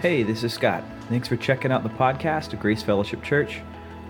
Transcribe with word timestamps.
Hey, 0.00 0.22
this 0.22 0.44
is 0.44 0.54
Scott. 0.54 0.82
Thanks 1.10 1.28
for 1.28 1.36
checking 1.36 1.70
out 1.70 1.82
the 1.82 1.90
podcast 1.90 2.54
of 2.54 2.60
Grace 2.60 2.82
Fellowship 2.82 3.22
Church. 3.22 3.60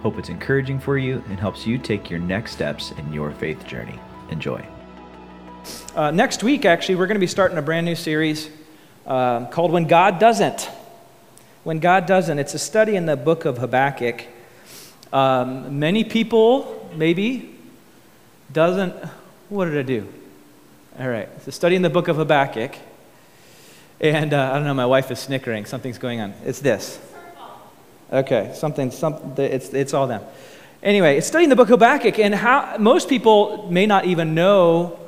Hope 0.03 0.21
it's 0.21 0.29
encouraging 0.29 0.79
for 0.79 0.97
you 0.97 1.21
and 1.29 1.37
helps 1.37 1.67
you 1.67 1.79
take 1.79 2.09
your 2.09 2.21
next 2.21 2.53
steps 2.53 2.93
in 2.93 3.13
your 3.13 3.32
faith 3.32 3.66
journey. 3.66 3.98
Enjoy. 4.30 4.64
Uh, 5.96 6.12
next 6.12 6.45
week, 6.45 6.64
actually, 6.64 6.95
we're 6.95 7.08
going 7.08 7.16
to 7.16 7.21
be 7.21 7.26
starting 7.26 7.58
a 7.58 7.62
brand 7.62 7.87
new 7.87 7.96
series 7.96 8.50
uh, 9.04 9.46
called 9.46 9.72
When 9.72 9.88
God 9.88 10.21
Doesn't. 10.21 10.71
When 11.64 11.80
God 11.80 12.07
Doesn't. 12.07 12.38
It's 12.38 12.54
a 12.54 12.61
study 12.61 12.95
in 12.95 13.07
the 13.07 13.16
book 13.16 13.45
of 13.45 13.59
Habakkuk. 13.59 14.27
Um, 15.12 15.80
many 15.80 16.04
people, 16.04 16.88
maybe, 16.95 17.59
doesn't. 18.52 18.95
What 19.48 19.64
did 19.64 19.77
I 19.77 19.82
do? 19.82 20.07
All 21.00 21.09
right, 21.09 21.29
it's 21.34 21.48
a 21.48 21.52
study 21.52 21.75
in 21.75 21.82
the 21.82 21.91
book 21.91 22.07
of 22.07 22.14
Habakkuk. 22.14 22.77
And 24.01 24.32
uh, 24.32 24.51
I 24.53 24.55
don't 24.55 24.64
know, 24.64 24.75
my 24.75 24.87
wife 24.87 25.11
is 25.11 25.19
snickering. 25.19 25.66
Something's 25.66 25.98
going 25.98 26.21
on. 26.21 26.33
It's 26.45 26.61
this. 26.61 26.98
Okay, 28.12 28.52
something, 28.55 28.91
some, 28.91 29.34
it's, 29.37 29.73
it's 29.73 29.95
all 29.95 30.07
them. 30.07 30.23
Anyway, 30.83 31.19
it's 31.19 31.27
studying 31.27 31.51
the 31.51 31.57
book 31.57 31.69
of 31.69 31.80
Habakkuk, 31.80 32.19
and 32.19 32.34
how 32.34 32.77
most 32.79 33.09
people 33.09 33.71
may 33.71 33.87
not 33.87 34.07
even 34.07 34.34
know 34.34 34.98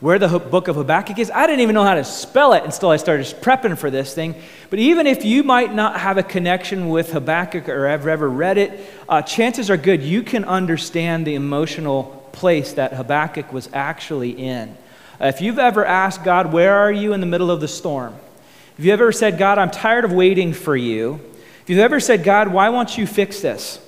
where 0.00 0.18
the 0.18 0.38
book 0.38 0.66
of 0.66 0.76
Habakkuk 0.76 1.18
is. 1.18 1.30
I 1.30 1.46
didn't 1.46 1.60
even 1.60 1.74
know 1.74 1.84
how 1.84 1.94
to 1.94 2.04
spell 2.04 2.52
it 2.54 2.64
until 2.64 2.90
I 2.90 2.96
started 2.96 3.26
prepping 3.40 3.78
for 3.78 3.90
this 3.90 4.14
thing. 4.14 4.34
But 4.68 4.78
even 4.78 5.06
if 5.06 5.24
you 5.24 5.42
might 5.42 5.72
not 5.72 6.00
have 6.00 6.18
a 6.18 6.22
connection 6.22 6.88
with 6.88 7.12
Habakkuk 7.12 7.68
or 7.68 7.88
have 7.88 8.06
ever 8.06 8.28
read 8.28 8.58
it, 8.58 8.80
uh, 9.08 9.22
chances 9.22 9.70
are 9.70 9.76
good 9.76 10.02
you 10.02 10.22
can 10.22 10.44
understand 10.44 11.26
the 11.26 11.34
emotional 11.34 12.28
place 12.32 12.72
that 12.72 12.94
Habakkuk 12.94 13.52
was 13.52 13.68
actually 13.72 14.30
in. 14.30 14.76
Uh, 15.20 15.26
if 15.26 15.40
you've 15.40 15.58
ever 15.58 15.84
asked 15.84 16.24
God, 16.24 16.52
Where 16.52 16.76
are 16.76 16.92
you 16.92 17.12
in 17.12 17.20
the 17.20 17.26
middle 17.26 17.50
of 17.50 17.60
the 17.60 17.68
storm? 17.68 18.16
If 18.80 18.86
you 18.86 18.94
ever 18.94 19.12
said, 19.12 19.36
God, 19.36 19.58
I'm 19.58 19.70
tired 19.70 20.06
of 20.06 20.12
waiting 20.12 20.54
for 20.54 20.74
you, 20.74 21.20
if 21.60 21.68
you've 21.68 21.80
ever 21.80 22.00
said, 22.00 22.24
God, 22.24 22.48
why 22.48 22.70
won't 22.70 22.96
you 22.96 23.06
fix 23.06 23.42
this? 23.42 23.78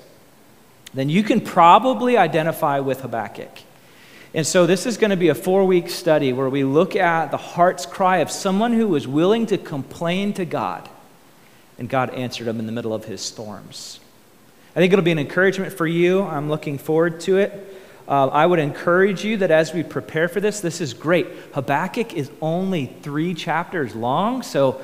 Then 0.92 1.08
you 1.08 1.22
can 1.22 1.40
probably 1.40 2.18
identify 2.18 2.78
with 2.80 3.00
Habakkuk. 3.00 3.48
And 4.34 4.46
so, 4.46 4.66
this 4.66 4.84
is 4.84 4.98
going 4.98 5.08
to 5.10 5.16
be 5.16 5.30
a 5.30 5.34
four 5.34 5.64
week 5.64 5.88
study 5.88 6.34
where 6.34 6.50
we 6.50 6.62
look 6.62 6.94
at 6.94 7.30
the 7.30 7.38
heart's 7.38 7.86
cry 7.86 8.18
of 8.18 8.30
someone 8.30 8.74
who 8.74 8.86
was 8.86 9.08
willing 9.08 9.46
to 9.46 9.56
complain 9.56 10.34
to 10.34 10.44
God, 10.44 10.86
and 11.78 11.88
God 11.88 12.10
answered 12.10 12.46
him 12.46 12.60
in 12.60 12.66
the 12.66 12.72
middle 12.72 12.92
of 12.92 13.06
his 13.06 13.22
storms. 13.22 13.98
I 14.76 14.80
think 14.80 14.92
it'll 14.92 15.02
be 15.02 15.10
an 15.10 15.18
encouragement 15.18 15.72
for 15.72 15.86
you. 15.86 16.22
I'm 16.22 16.50
looking 16.50 16.76
forward 16.76 17.18
to 17.20 17.38
it. 17.38 17.71
Uh, 18.08 18.26
I 18.26 18.46
would 18.46 18.58
encourage 18.58 19.24
you 19.24 19.36
that 19.38 19.50
as 19.50 19.72
we 19.72 19.82
prepare 19.82 20.28
for 20.28 20.40
this, 20.40 20.60
this 20.60 20.80
is 20.80 20.92
great. 20.92 21.26
Habakkuk 21.54 22.14
is 22.14 22.30
only 22.40 22.86
three 23.02 23.34
chapters 23.34 23.94
long, 23.94 24.42
so 24.42 24.80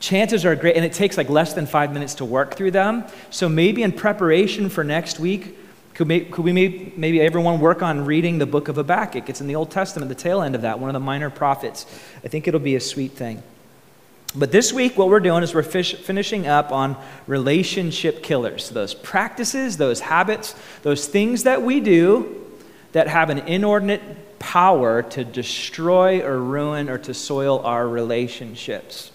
chances 0.00 0.44
are 0.44 0.54
great, 0.54 0.76
and 0.76 0.84
it 0.84 0.92
takes 0.92 1.16
like 1.16 1.28
less 1.28 1.54
than 1.54 1.66
five 1.66 1.92
minutes 1.92 2.16
to 2.16 2.24
work 2.24 2.54
through 2.54 2.72
them. 2.72 3.04
So 3.30 3.48
maybe 3.48 3.82
in 3.82 3.92
preparation 3.92 4.68
for 4.68 4.84
next 4.84 5.18
week, 5.18 5.56
could, 5.94 6.08
we, 6.08 6.20
could 6.20 6.44
we 6.44 6.52
maybe, 6.52 6.92
maybe 6.96 7.20
everyone 7.20 7.58
work 7.58 7.82
on 7.82 8.04
reading 8.04 8.38
the 8.38 8.46
book 8.46 8.68
of 8.68 8.76
Habakkuk? 8.76 9.28
It's 9.28 9.40
in 9.40 9.48
the 9.48 9.56
Old 9.56 9.70
Testament, 9.70 10.08
the 10.08 10.14
tail 10.14 10.42
end 10.42 10.54
of 10.54 10.62
that, 10.62 10.78
one 10.78 10.90
of 10.90 10.94
the 10.94 11.00
minor 11.00 11.30
prophets. 11.30 11.86
I 12.24 12.28
think 12.28 12.46
it'll 12.46 12.60
be 12.60 12.76
a 12.76 12.80
sweet 12.80 13.12
thing. 13.12 13.42
But 14.36 14.52
this 14.52 14.72
week, 14.72 14.96
what 14.98 15.08
we're 15.08 15.20
doing 15.20 15.42
is 15.42 15.54
we're 15.54 15.62
fish, 15.62 15.94
finishing 15.94 16.46
up 16.46 16.70
on 16.70 16.96
relationship 17.26 18.22
killers 18.22 18.68
those 18.68 18.92
practices, 18.94 19.78
those 19.78 20.00
habits, 20.00 20.54
those 20.82 21.06
things 21.06 21.44
that 21.44 21.62
we 21.62 21.80
do 21.80 22.44
that 22.98 23.06
have 23.06 23.30
an 23.30 23.38
inordinate 23.38 24.40
power 24.40 25.04
to 25.04 25.22
destroy 25.22 26.20
or 26.20 26.36
ruin 26.42 26.88
or 26.88 26.98
to 26.98 27.14
soil 27.14 27.60
our 27.60 27.86
relationships. 27.86 29.12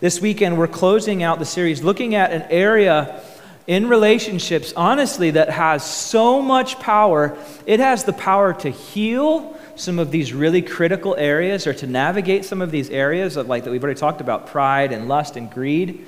This 0.00 0.22
weekend, 0.22 0.56
we're 0.56 0.68
closing 0.68 1.22
out 1.22 1.38
the 1.38 1.44
series 1.44 1.82
looking 1.82 2.14
at 2.14 2.32
an 2.32 2.44
area 2.48 3.22
in 3.66 3.90
relationships, 3.90 4.72
honestly, 4.74 5.32
that 5.32 5.50
has 5.50 5.84
so 5.84 6.40
much 6.40 6.80
power. 6.80 7.36
It 7.66 7.78
has 7.78 8.04
the 8.04 8.14
power 8.14 8.54
to 8.54 8.70
heal 8.70 9.54
some 9.76 9.98
of 9.98 10.10
these 10.10 10.32
really 10.32 10.62
critical 10.62 11.14
areas 11.16 11.66
or 11.66 11.74
to 11.74 11.86
navigate 11.86 12.46
some 12.46 12.62
of 12.62 12.70
these 12.70 12.88
areas 12.88 13.36
of 13.36 13.48
like 13.48 13.64
that 13.64 13.70
we've 13.70 13.84
already 13.84 14.00
talked 14.00 14.22
about 14.22 14.46
pride 14.46 14.92
and 14.92 15.08
lust 15.08 15.36
and 15.36 15.50
greed 15.50 16.06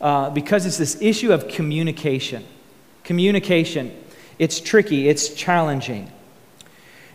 uh, 0.00 0.30
because 0.30 0.66
it's 0.66 0.78
this 0.78 1.02
issue 1.02 1.32
of 1.32 1.48
communication 1.48 2.44
communication 3.02 3.90
it's 4.38 4.60
tricky 4.60 5.08
it's 5.08 5.28
challenging 5.30 6.10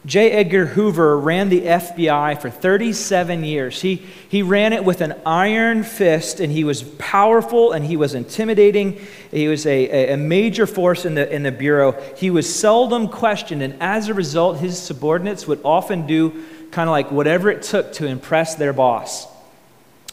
J. 0.04 0.32
Edgar 0.32 0.66
Hoover 0.66 1.16
ran 1.20 1.50
the 1.50 1.62
FBI 1.62 2.42
for 2.42 2.50
37 2.50 3.44
years. 3.44 3.82
He, 3.82 3.98
he 4.30 4.42
ran 4.42 4.74
it 4.74 4.84
with 4.84 5.00
an 5.02 5.14
iron 5.28 5.84
fist, 5.84 6.40
and 6.40 6.52
he 6.52 6.64
was 6.64 6.82
powerful 6.82 7.72
and 7.72 7.86
he 7.86 7.98
was 7.98 8.16
intimidating. 8.16 9.00
He 9.30 9.48
was 9.48 9.68
a, 9.68 10.14
a 10.14 10.18
major 10.18 10.66
force 10.66 11.06
in 11.06 11.14
the, 11.14 11.32
in 11.32 11.44
the 11.44 11.52
Bureau. 11.52 11.92
He 12.18 12.32
was 12.32 12.54
seldom 12.54 13.09
questioned, 13.09 13.62
and 13.62 13.76
as 13.80 14.08
a 14.08 14.16
result, 14.16 14.58
his 14.58 14.80
subordinates 14.82 15.46
would 15.46 15.62
often 15.64 16.08
do 16.08 16.32
kind 16.72 16.90
of 16.90 16.92
like 16.92 17.12
whatever 17.12 17.52
it 17.52 17.62
took 17.62 17.94
to 17.94 18.08
impress 18.08 18.56
their 18.56 18.74
boss. 18.74 19.28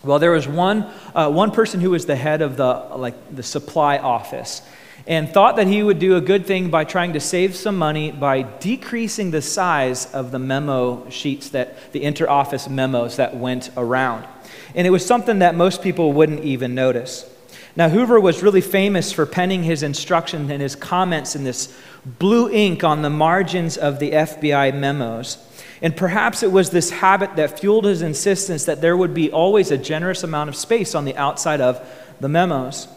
Well, 0.05 0.19
there 0.19 0.33
was 0.33 0.47
one, 0.47 0.93
uh, 1.15 1.31
one 1.31 1.51
person 1.51 1.81
who 1.81 1.91
was 1.91 2.05
the 2.05 2.15
head 2.15 2.43
of 2.43 2.59
the, 2.59 2.73
like, 2.95 3.35
the 3.35 3.43
supply 3.43 3.97
office 3.97 4.61
and 5.09 5.27
thought 5.27 5.57
that 5.57 5.67
he 5.67 5.83
would 5.83 5.99
do 5.99 6.17
a 6.17 6.21
good 6.21 6.45
thing 6.45 6.69
by 6.69 6.85
trying 6.85 7.15
to 7.15 7.19
save 7.19 7.57
some 7.57 7.79
money 7.79 8.13
by 8.13 8.43
decreasing 8.43 9.31
the 9.31 9.41
size 9.41 10.05
of 10.13 10.31
the 10.33 10.39
memo 10.39 11.09
sheets 11.09 11.49
that 11.49 11.93
the 11.93 12.03
interoffice 12.03 12.69
memos 12.69 13.17
that 13.17 13.35
went 13.35 13.71
around. 13.75 14.27
And 14.75 14.87
it 14.87 14.91
was 14.91 15.05
something 15.05 15.39
that 15.39 15.55
most 15.55 15.83
people 15.83 16.13
wouldn't 16.13 16.45
even 16.45 16.75
notice. 16.75 17.29
Now, 17.75 17.89
Hoover 17.89 18.21
was 18.21 18.43
really 18.43 18.61
famous 18.61 19.11
for 19.11 19.25
penning 19.25 19.63
his 19.63 19.83
instructions 19.83 20.51
and 20.51 20.61
his 20.61 20.77
comments 20.77 21.35
in 21.35 21.43
this 21.43 21.75
blue 22.05 22.51
ink 22.51 22.85
on 22.85 23.01
the 23.01 23.09
margins 23.09 23.79
of 23.79 24.01
the 24.01 24.11
FBI 24.11 24.75
memos. 24.75 25.39
And 25.81 25.97
perhaps 25.97 26.43
it 26.43 26.53
was 26.53 26.69
this 26.69 26.91
habit 26.91 27.37
that 27.37 27.59
fueled 27.59 27.87
his 27.87 28.03
insistence 28.03 28.67
that 28.67 28.83
there 28.83 28.97
would 28.97 29.15
be 29.15 29.33
always 29.33 29.71
a 29.71 29.79
generous 29.79 30.23
amount 30.23 30.51
of 30.51 30.57
space 30.57 30.95
on 30.95 31.07
the 31.07 31.17
outside 31.17 31.63
of 31.63 31.81
the 32.21 32.29
memos. 32.29 32.89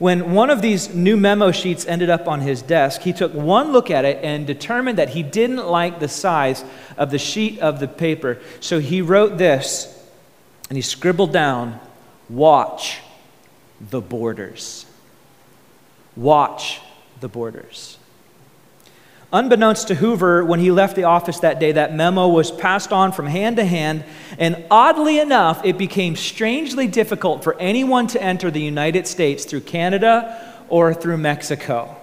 When 0.00 0.32
one 0.32 0.48
of 0.48 0.62
these 0.62 0.94
new 0.94 1.18
memo 1.18 1.52
sheets 1.52 1.84
ended 1.84 2.08
up 2.08 2.26
on 2.26 2.40
his 2.40 2.62
desk, 2.62 3.02
he 3.02 3.12
took 3.12 3.34
one 3.34 3.70
look 3.70 3.90
at 3.90 4.06
it 4.06 4.24
and 4.24 4.46
determined 4.46 4.96
that 4.96 5.10
he 5.10 5.22
didn't 5.22 5.66
like 5.66 6.00
the 6.00 6.08
size 6.08 6.64
of 6.96 7.10
the 7.10 7.18
sheet 7.18 7.58
of 7.58 7.80
the 7.80 7.86
paper. 7.86 8.38
So 8.60 8.80
he 8.80 9.02
wrote 9.02 9.36
this 9.36 10.02
and 10.70 10.76
he 10.78 10.80
scribbled 10.80 11.34
down, 11.34 11.78
Watch 12.30 13.00
the 13.78 14.00
borders. 14.00 14.86
Watch 16.16 16.80
the 17.20 17.28
borders. 17.28 17.98
Unbeknownst 19.32 19.88
to 19.88 19.94
Hoover, 19.94 20.44
when 20.44 20.58
he 20.58 20.72
left 20.72 20.96
the 20.96 21.04
office 21.04 21.38
that 21.40 21.60
day, 21.60 21.72
that 21.72 21.94
memo 21.94 22.26
was 22.26 22.50
passed 22.50 22.92
on 22.92 23.12
from 23.12 23.26
hand 23.26 23.56
to 23.56 23.64
hand, 23.64 24.04
and 24.38 24.64
oddly 24.70 25.20
enough, 25.20 25.64
it 25.64 25.78
became 25.78 26.16
strangely 26.16 26.88
difficult 26.88 27.44
for 27.44 27.56
anyone 27.60 28.08
to 28.08 28.20
enter 28.20 28.50
the 28.50 28.60
United 28.60 29.06
States 29.06 29.44
through 29.44 29.60
Canada 29.60 30.56
or 30.68 30.92
through 30.92 31.16
Mexico. 31.16 31.96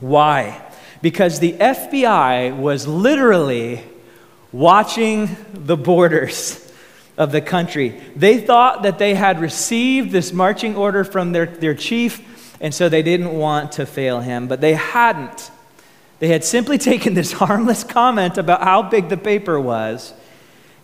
Why? 0.00 0.62
Because 1.00 1.40
the 1.40 1.54
FBI 1.54 2.54
was 2.56 2.86
literally 2.86 3.82
watching 4.52 5.34
the 5.54 5.76
borders 5.78 6.70
of 7.16 7.32
the 7.32 7.40
country. 7.40 8.00
They 8.14 8.38
thought 8.38 8.82
that 8.82 8.98
they 8.98 9.14
had 9.14 9.40
received 9.40 10.12
this 10.12 10.32
marching 10.32 10.76
order 10.76 11.04
from 11.04 11.32
their, 11.32 11.46
their 11.46 11.74
chief, 11.74 12.56
and 12.60 12.74
so 12.74 12.90
they 12.90 13.02
didn't 13.02 13.32
want 13.32 13.72
to 13.72 13.86
fail 13.86 14.20
him, 14.20 14.46
but 14.46 14.60
they 14.60 14.74
hadn't. 14.74 15.50
They 16.18 16.28
had 16.28 16.44
simply 16.44 16.78
taken 16.90 17.14
this 17.14 17.32
harmless 17.32 17.84
comment 17.84 18.38
about 18.38 18.62
how 18.62 18.82
big 18.82 19.08
the 19.08 19.16
paper 19.16 19.60
was, 19.60 20.12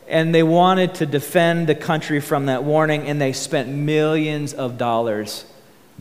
and 0.08 0.34
they 0.34 0.42
wanted 0.42 0.94
to 0.96 1.06
defend 1.06 1.66
the 1.66 1.74
country 1.74 2.20
from 2.20 2.46
that 2.46 2.64
warning, 2.64 3.06
and 3.06 3.20
they 3.20 3.32
spent 3.32 3.68
millions 3.68 4.52
of 4.52 4.78
dollars 4.78 5.44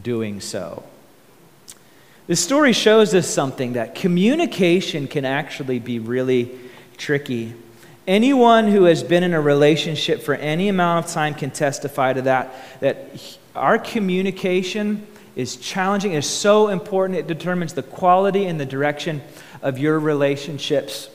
doing 0.02 0.42
so. 0.42 0.84
This 2.26 2.42
story 2.42 2.74
shows 2.74 3.14
us 3.14 3.28
something 3.28 3.74
that 3.74 3.96
communication 3.96 5.08
can 5.08 5.26
actually 5.26 5.80
be 5.80 6.00
really 6.00 6.58
tricky. 6.96 7.54
Anyone 8.08 8.68
who 8.68 8.86
has 8.86 9.04
been 9.04 9.24
in 9.24 9.34
a 9.34 9.42
relationship 9.42 10.22
for 10.22 10.34
any 10.36 10.70
amount 10.70 11.06
of 11.06 11.12
time 11.12 11.34
can 11.34 11.52
testify 11.52 12.14
to 12.14 12.22
that, 12.24 12.54
that 12.80 13.38
our 13.56 13.78
communication 13.78 15.06
is 15.36 15.56
challenging, 15.58 16.14
is 16.14 16.30
so 16.30 16.68
important. 16.68 17.20
It 17.20 17.28
determines 17.28 17.74
the 17.74 17.84
quality 17.84 18.46
and 18.46 18.60
the 18.60 18.66
direction 18.66 19.22
of 19.62 19.80
your 19.80 20.00
relationships 20.00 21.10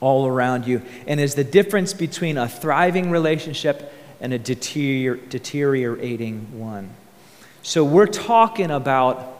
all 0.00 0.26
around 0.26 0.66
you, 0.66 0.82
and 1.06 1.20
is 1.20 1.34
the 1.34 1.44
difference 1.44 1.92
between 1.92 2.36
a 2.36 2.48
thriving 2.48 3.10
relationship 3.10 3.92
and 4.20 4.32
a 4.32 4.38
deterior- 4.38 5.16
deteriorating 5.16 6.58
one. 6.58 6.90
So, 7.62 7.84
we're 7.84 8.06
talking 8.06 8.70
about 8.70 9.34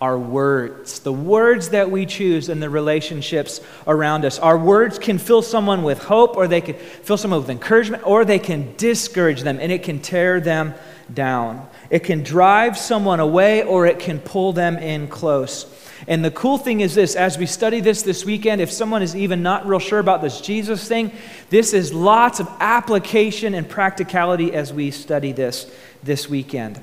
our 0.00 0.18
words, 0.18 1.00
the 1.00 1.12
words 1.12 1.70
that 1.70 1.90
we 1.90 2.04
choose 2.04 2.48
in 2.48 2.60
the 2.60 2.68
relationships 2.68 3.60
around 3.86 4.24
us. 4.24 4.38
Our 4.38 4.58
words 4.58 4.98
can 4.98 5.18
fill 5.18 5.42
someone 5.42 5.82
with 5.82 6.02
hope, 6.02 6.36
or 6.36 6.46
they 6.46 6.60
can 6.60 6.74
fill 6.74 7.16
someone 7.16 7.40
with 7.40 7.50
encouragement, 7.50 8.06
or 8.06 8.24
they 8.24 8.38
can 8.38 8.74
discourage 8.76 9.42
them, 9.42 9.58
and 9.60 9.72
it 9.72 9.82
can 9.82 10.00
tear 10.00 10.38
them 10.40 10.74
down. 11.12 11.68
It 11.90 12.00
can 12.00 12.22
drive 12.22 12.76
someone 12.76 13.20
away 13.20 13.62
or 13.62 13.86
it 13.86 13.98
can 13.98 14.18
pull 14.18 14.52
them 14.52 14.76
in 14.76 15.08
close. 15.08 15.66
And 16.08 16.24
the 16.24 16.30
cool 16.30 16.58
thing 16.58 16.80
is 16.80 16.94
this 16.94 17.16
as 17.16 17.38
we 17.38 17.46
study 17.46 17.80
this 17.80 18.02
this 18.02 18.24
weekend, 18.24 18.60
if 18.60 18.70
someone 18.70 19.02
is 19.02 19.16
even 19.16 19.42
not 19.42 19.66
real 19.66 19.78
sure 19.78 19.98
about 19.98 20.22
this 20.22 20.40
Jesus 20.40 20.86
thing, 20.86 21.10
this 21.50 21.72
is 21.72 21.92
lots 21.92 22.40
of 22.40 22.48
application 22.60 23.54
and 23.54 23.68
practicality 23.68 24.52
as 24.52 24.72
we 24.72 24.90
study 24.90 25.32
this 25.32 25.70
this 26.02 26.28
weekend. 26.28 26.80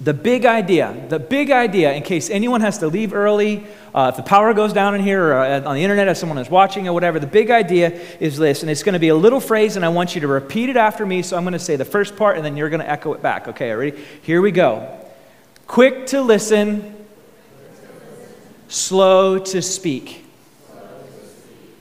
The 0.00 0.14
big 0.14 0.46
idea, 0.46 1.06
the 1.10 1.20
big 1.20 1.50
idea, 1.50 1.92
in 1.92 2.02
case 2.02 2.28
anyone 2.28 2.60
has 2.62 2.78
to 2.78 2.88
leave 2.88 3.12
early, 3.12 3.64
uh, 3.94 4.10
if 4.12 4.16
the 4.16 4.22
power 4.22 4.52
goes 4.52 4.72
down 4.72 4.94
in 4.94 5.00
here 5.00 5.28
or 5.28 5.34
uh, 5.34 5.62
on 5.62 5.76
the 5.76 5.82
internet, 5.82 6.08
if 6.08 6.16
someone 6.16 6.38
is 6.38 6.50
watching 6.50 6.88
or 6.88 6.92
whatever, 6.92 7.20
the 7.20 7.26
big 7.26 7.50
idea 7.50 7.90
is 8.18 8.36
this, 8.36 8.62
and 8.62 8.70
it's 8.70 8.82
going 8.82 8.94
to 8.94 8.98
be 8.98 9.08
a 9.08 9.14
little 9.14 9.38
phrase, 9.38 9.76
and 9.76 9.84
I 9.84 9.90
want 9.90 10.14
you 10.14 10.22
to 10.22 10.28
repeat 10.28 10.70
it 10.70 10.76
after 10.76 11.06
me. 11.06 11.22
So 11.22 11.36
I'm 11.36 11.44
going 11.44 11.52
to 11.52 11.58
say 11.58 11.76
the 11.76 11.84
first 11.84 12.16
part, 12.16 12.36
and 12.36 12.44
then 12.44 12.56
you're 12.56 12.70
going 12.70 12.80
to 12.80 12.90
echo 12.90 13.12
it 13.12 13.22
back. 13.22 13.48
Okay, 13.48 13.70
ready? 13.72 14.02
Here 14.22 14.40
we 14.40 14.50
go. 14.50 14.98
Quick 15.68 16.06
to 16.06 16.22
listen, 16.22 16.96
slow 18.68 19.38
to 19.38 19.62
speak. 19.62 20.24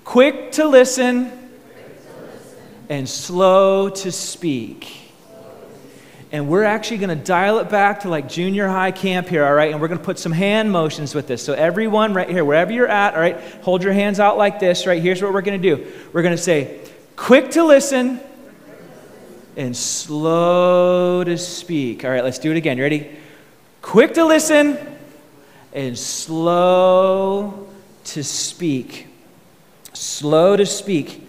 Quick 0.03 0.51
to 0.53 0.67
listen, 0.67 1.31
and 2.87 3.09
slow 3.09 3.89
to 3.89 4.11
speak 4.11 5.00
and 6.31 6.47
we're 6.47 6.63
actually 6.63 6.97
going 6.97 7.17
to 7.17 7.23
dial 7.23 7.59
it 7.59 7.69
back 7.69 8.01
to 8.01 8.09
like 8.09 8.29
junior 8.29 8.67
high 8.67 8.91
camp 8.91 9.27
here, 9.27 9.45
all 9.45 9.53
right? 9.53 9.71
And 9.71 9.81
we're 9.81 9.89
going 9.89 9.99
to 9.99 10.03
put 10.03 10.17
some 10.17 10.31
hand 10.31 10.71
motions 10.71 11.13
with 11.13 11.27
this. 11.27 11.43
So, 11.43 11.53
everyone 11.53 12.13
right 12.13 12.29
here, 12.29 12.45
wherever 12.45 12.71
you're 12.71 12.87
at, 12.87 13.15
all 13.15 13.19
right, 13.19 13.39
hold 13.61 13.83
your 13.83 13.93
hands 13.93 14.19
out 14.19 14.37
like 14.37 14.59
this, 14.59 14.87
right? 14.87 15.01
Here's 15.01 15.21
what 15.21 15.33
we're 15.33 15.41
going 15.41 15.61
to 15.61 15.75
do 15.75 15.91
we're 16.13 16.21
going 16.21 16.35
to 16.35 16.41
say, 16.41 16.79
quick 17.15 17.51
to 17.51 17.63
listen 17.63 18.21
and 19.57 19.75
slow 19.75 21.23
to 21.23 21.37
speak. 21.37 22.05
All 22.05 22.11
right, 22.11 22.23
let's 22.23 22.39
do 22.39 22.51
it 22.51 22.57
again. 22.57 22.77
You 22.77 22.83
ready? 22.83 23.17
Quick 23.81 24.13
to 24.13 24.25
listen 24.25 24.77
and 25.73 25.97
slow 25.97 27.67
to 28.05 28.23
speak. 28.23 29.07
Slow 29.93 30.55
to 30.55 30.65
speak. 30.65 31.27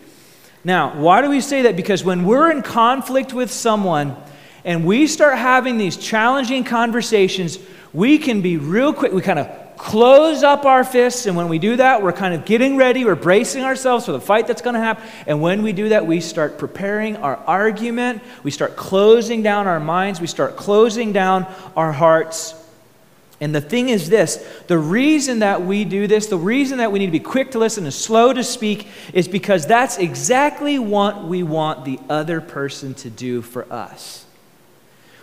Now, 0.64 0.94
why 1.00 1.22
do 1.22 1.28
we 1.28 1.40
say 1.40 1.62
that? 1.62 1.74
Because 1.74 2.04
when 2.04 2.24
we're 2.24 2.50
in 2.52 2.62
conflict 2.62 3.32
with 3.32 3.50
someone, 3.50 4.16
and 4.64 4.84
we 4.84 5.06
start 5.06 5.38
having 5.38 5.78
these 5.78 5.96
challenging 5.96 6.64
conversations, 6.64 7.58
we 7.92 8.18
can 8.18 8.40
be 8.40 8.56
real 8.56 8.92
quick. 8.92 9.12
We 9.12 9.22
kind 9.22 9.38
of 9.38 9.48
close 9.76 10.44
up 10.44 10.64
our 10.64 10.84
fists, 10.84 11.26
and 11.26 11.36
when 11.36 11.48
we 11.48 11.58
do 11.58 11.74
that, 11.76 12.02
we're 12.02 12.12
kind 12.12 12.34
of 12.34 12.44
getting 12.44 12.76
ready, 12.76 13.04
we're 13.04 13.16
bracing 13.16 13.64
ourselves 13.64 14.06
for 14.06 14.12
the 14.12 14.20
fight 14.20 14.46
that's 14.46 14.62
going 14.62 14.74
to 14.74 14.80
happen. 14.80 15.04
And 15.26 15.42
when 15.42 15.64
we 15.64 15.72
do 15.72 15.88
that, 15.88 16.06
we 16.06 16.20
start 16.20 16.56
preparing 16.56 17.16
our 17.16 17.36
argument, 17.48 18.22
we 18.44 18.52
start 18.52 18.76
closing 18.76 19.42
down 19.42 19.66
our 19.66 19.80
minds, 19.80 20.20
we 20.20 20.28
start 20.28 20.56
closing 20.56 21.12
down 21.12 21.52
our 21.76 21.90
hearts. 21.90 22.54
And 23.40 23.52
the 23.52 23.60
thing 23.60 23.88
is 23.88 24.08
this 24.08 24.36
the 24.68 24.78
reason 24.78 25.40
that 25.40 25.62
we 25.62 25.84
do 25.84 26.06
this, 26.06 26.28
the 26.28 26.36
reason 26.36 26.78
that 26.78 26.92
we 26.92 27.00
need 27.00 27.06
to 27.06 27.12
be 27.12 27.18
quick 27.18 27.50
to 27.50 27.58
listen 27.58 27.82
and 27.82 27.92
slow 27.92 28.32
to 28.32 28.44
speak, 28.44 28.86
is 29.12 29.26
because 29.26 29.66
that's 29.66 29.98
exactly 29.98 30.78
what 30.78 31.24
we 31.24 31.42
want 31.42 31.84
the 31.84 31.98
other 32.08 32.40
person 32.40 32.94
to 32.94 33.10
do 33.10 33.42
for 33.42 33.70
us. 33.72 34.26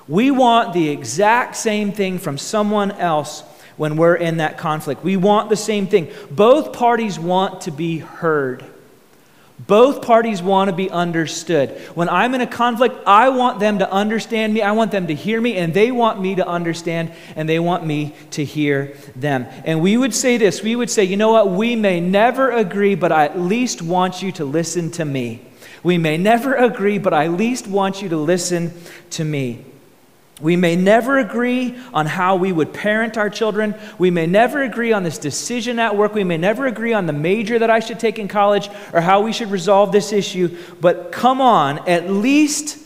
We 0.10 0.32
want 0.32 0.74
the 0.74 0.90
exact 0.90 1.56
same 1.56 1.92
thing 1.92 2.18
from 2.18 2.40
someone 2.40 2.92
else 2.92 3.42
when 3.78 3.96
we're 3.96 4.16
in 4.16 4.38
that 4.38 4.58
conflict. 4.58 5.04
We 5.04 5.16
want 5.16 5.50
the 5.50 5.56
same 5.56 5.86
thing. 5.86 6.12
Both 6.32 6.74
parties 6.74 7.20
want 7.20 7.62
to 7.62 7.72
be 7.72 8.00
heard. 8.00 8.66
Both 9.68 10.02
parties 10.02 10.42
want 10.42 10.72
to 10.72 10.76
be 10.76 10.90
understood. 10.90 11.70
When 11.94 12.10
I'm 12.10 12.34
in 12.34 12.42
a 12.42 12.48
conflict, 12.48 12.96
I 13.06 13.30
want 13.30 13.60
them 13.60 13.80
to 13.80 13.92
understand 13.92 14.52
me. 14.54 14.64
I 14.64 14.72
want 14.72 14.92
them 14.92 15.08
to 15.08 15.14
hear 15.14 15.40
me, 15.40 15.58
and 15.58 15.76
they 15.76 15.92
want 15.92 16.20
me 16.20 16.36
to 16.36 16.48
understand, 16.48 17.12
and 17.36 17.48
they 17.48 17.60
want 17.60 17.86
me 17.86 18.16
to 18.32 18.44
hear 18.44 18.98
them. 19.16 19.46
And 19.64 19.80
we 19.80 19.96
would 19.96 20.16
say 20.16 20.38
this 20.38 20.64
we 20.64 20.76
would 20.76 20.90
say, 20.90 21.04
you 21.04 21.18
know 21.18 21.34
what? 21.34 21.52
We 21.52 21.76
may 21.76 22.00
never 22.00 22.50
agree, 22.50 22.96
but 22.96 23.12
I 23.12 23.26
at 23.26 23.40
least 23.40 23.84
want 23.84 24.24
you 24.24 24.32
to 24.34 24.46
listen 24.46 24.90
to 24.92 25.06
me. 25.06 25.42
We 25.84 26.00
may 26.00 26.18
never 26.18 26.56
agree, 26.56 26.98
but 26.98 27.14
I 27.14 27.26
at 27.26 27.34
least 27.34 27.68
want 27.68 28.02
you 28.02 28.10
to 28.10 28.18
listen 28.18 28.74
to 29.12 29.24
me. 29.24 29.66
We 30.42 30.56
may 30.56 30.76
never 30.76 31.18
agree 31.18 31.78
on 31.94 32.06
how 32.06 32.38
we 32.38 32.52
would 32.52 32.74
parent 32.74 33.18
our 33.18 33.30
children. 33.30 33.76
We 33.98 34.10
may 34.10 34.26
never 34.26 34.64
agree 34.64 34.94
on 34.94 35.04
this 35.04 35.18
decision 35.18 35.80
at 35.80 35.98
work. 35.98 36.14
We 36.14 36.24
may 36.24 36.38
never 36.38 36.66
agree 36.66 36.94
on 36.94 37.08
the 37.08 37.14
major 37.14 37.60
that 37.60 37.70
I 37.70 37.80
should 37.80 38.00
take 38.00 38.20
in 38.20 38.28
college 38.28 38.70
or 38.94 39.02
how 39.02 39.22
we 39.22 39.34
should 39.34 39.52
resolve 39.52 39.92
this 39.92 40.14
issue. 40.14 40.58
But 40.80 41.12
come 41.12 41.42
on, 41.42 41.88
at 41.90 42.10
least 42.10 42.78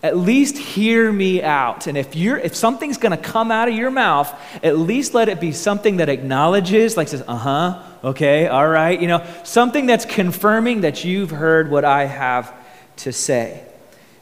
at 0.00 0.16
least 0.16 0.56
hear 0.56 1.10
me 1.10 1.42
out. 1.42 1.88
And 1.88 1.98
if 1.98 2.14
you're 2.14 2.38
if 2.38 2.54
something's 2.54 2.98
going 2.98 3.16
to 3.16 3.22
come 3.22 3.50
out 3.50 3.68
of 3.68 3.74
your 3.74 3.90
mouth, 3.90 4.32
at 4.62 4.78
least 4.78 5.12
let 5.12 5.28
it 5.28 5.40
be 5.40 5.50
something 5.50 5.96
that 5.96 6.08
acknowledges 6.08 6.96
like 6.96 7.08
says, 7.08 7.24
"Uh-huh, 7.26 7.82
okay, 8.04 8.46
all 8.46 8.68
right," 8.68 9.00
you 9.00 9.08
know, 9.08 9.26
something 9.42 9.86
that's 9.86 10.04
confirming 10.04 10.82
that 10.82 11.04
you've 11.04 11.30
heard 11.30 11.70
what 11.70 11.84
I 11.84 12.04
have 12.04 12.54
to 12.98 13.12
say. 13.12 13.64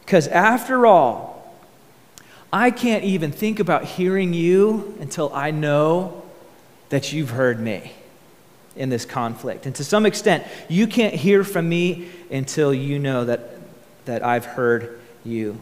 Cuz 0.06 0.28
after 0.28 0.86
all, 0.86 1.35
I 2.52 2.70
can't 2.70 3.04
even 3.04 3.32
think 3.32 3.58
about 3.60 3.84
hearing 3.84 4.32
you 4.32 4.96
until 5.00 5.32
I 5.34 5.50
know 5.50 6.22
that 6.88 7.12
you've 7.12 7.30
heard 7.30 7.60
me 7.60 7.92
in 8.76 8.88
this 8.88 9.04
conflict. 9.04 9.66
And 9.66 9.74
to 9.76 9.84
some 9.84 10.06
extent, 10.06 10.46
you 10.68 10.86
can't 10.86 11.14
hear 11.14 11.42
from 11.42 11.68
me 11.68 12.08
until 12.30 12.72
you 12.72 12.98
know 12.98 13.24
that, 13.24 13.50
that 14.04 14.24
I've 14.24 14.44
heard 14.44 15.00
you. 15.24 15.60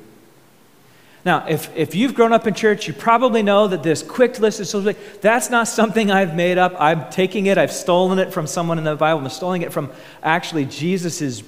Now, 1.25 1.47
if, 1.49 1.75
if 1.75 1.95
you've 1.95 2.15
grown 2.15 2.35
up 2.35 2.47
in 2.47 2.53
church, 2.53 2.87
you 2.87 2.93
probably 2.93 3.43
know 3.43 3.67
that 3.69 3.83
this 3.83 4.03
quick 4.03 4.39
list 4.39 4.61
of 4.61 4.67
social 4.67 4.93
that's 5.23 5.49
not 5.49 5.69
something 5.69 6.11
I've 6.11 6.35
made 6.35 6.59
up. 6.59 6.75
I'm 6.79 7.11
taking 7.11 7.47
it, 7.47 7.57
I've 7.57 7.73
stolen 7.73 8.19
it 8.19 8.33
from 8.33 8.47
someone 8.47 8.77
in 8.77 8.85
the 8.85 8.95
Bible. 8.95 9.23
I'm 9.23 9.31
stealing 9.31 9.63
it 9.63 9.73
from 9.73 9.91
actually 10.23 10.67
Jesus' 10.67 11.43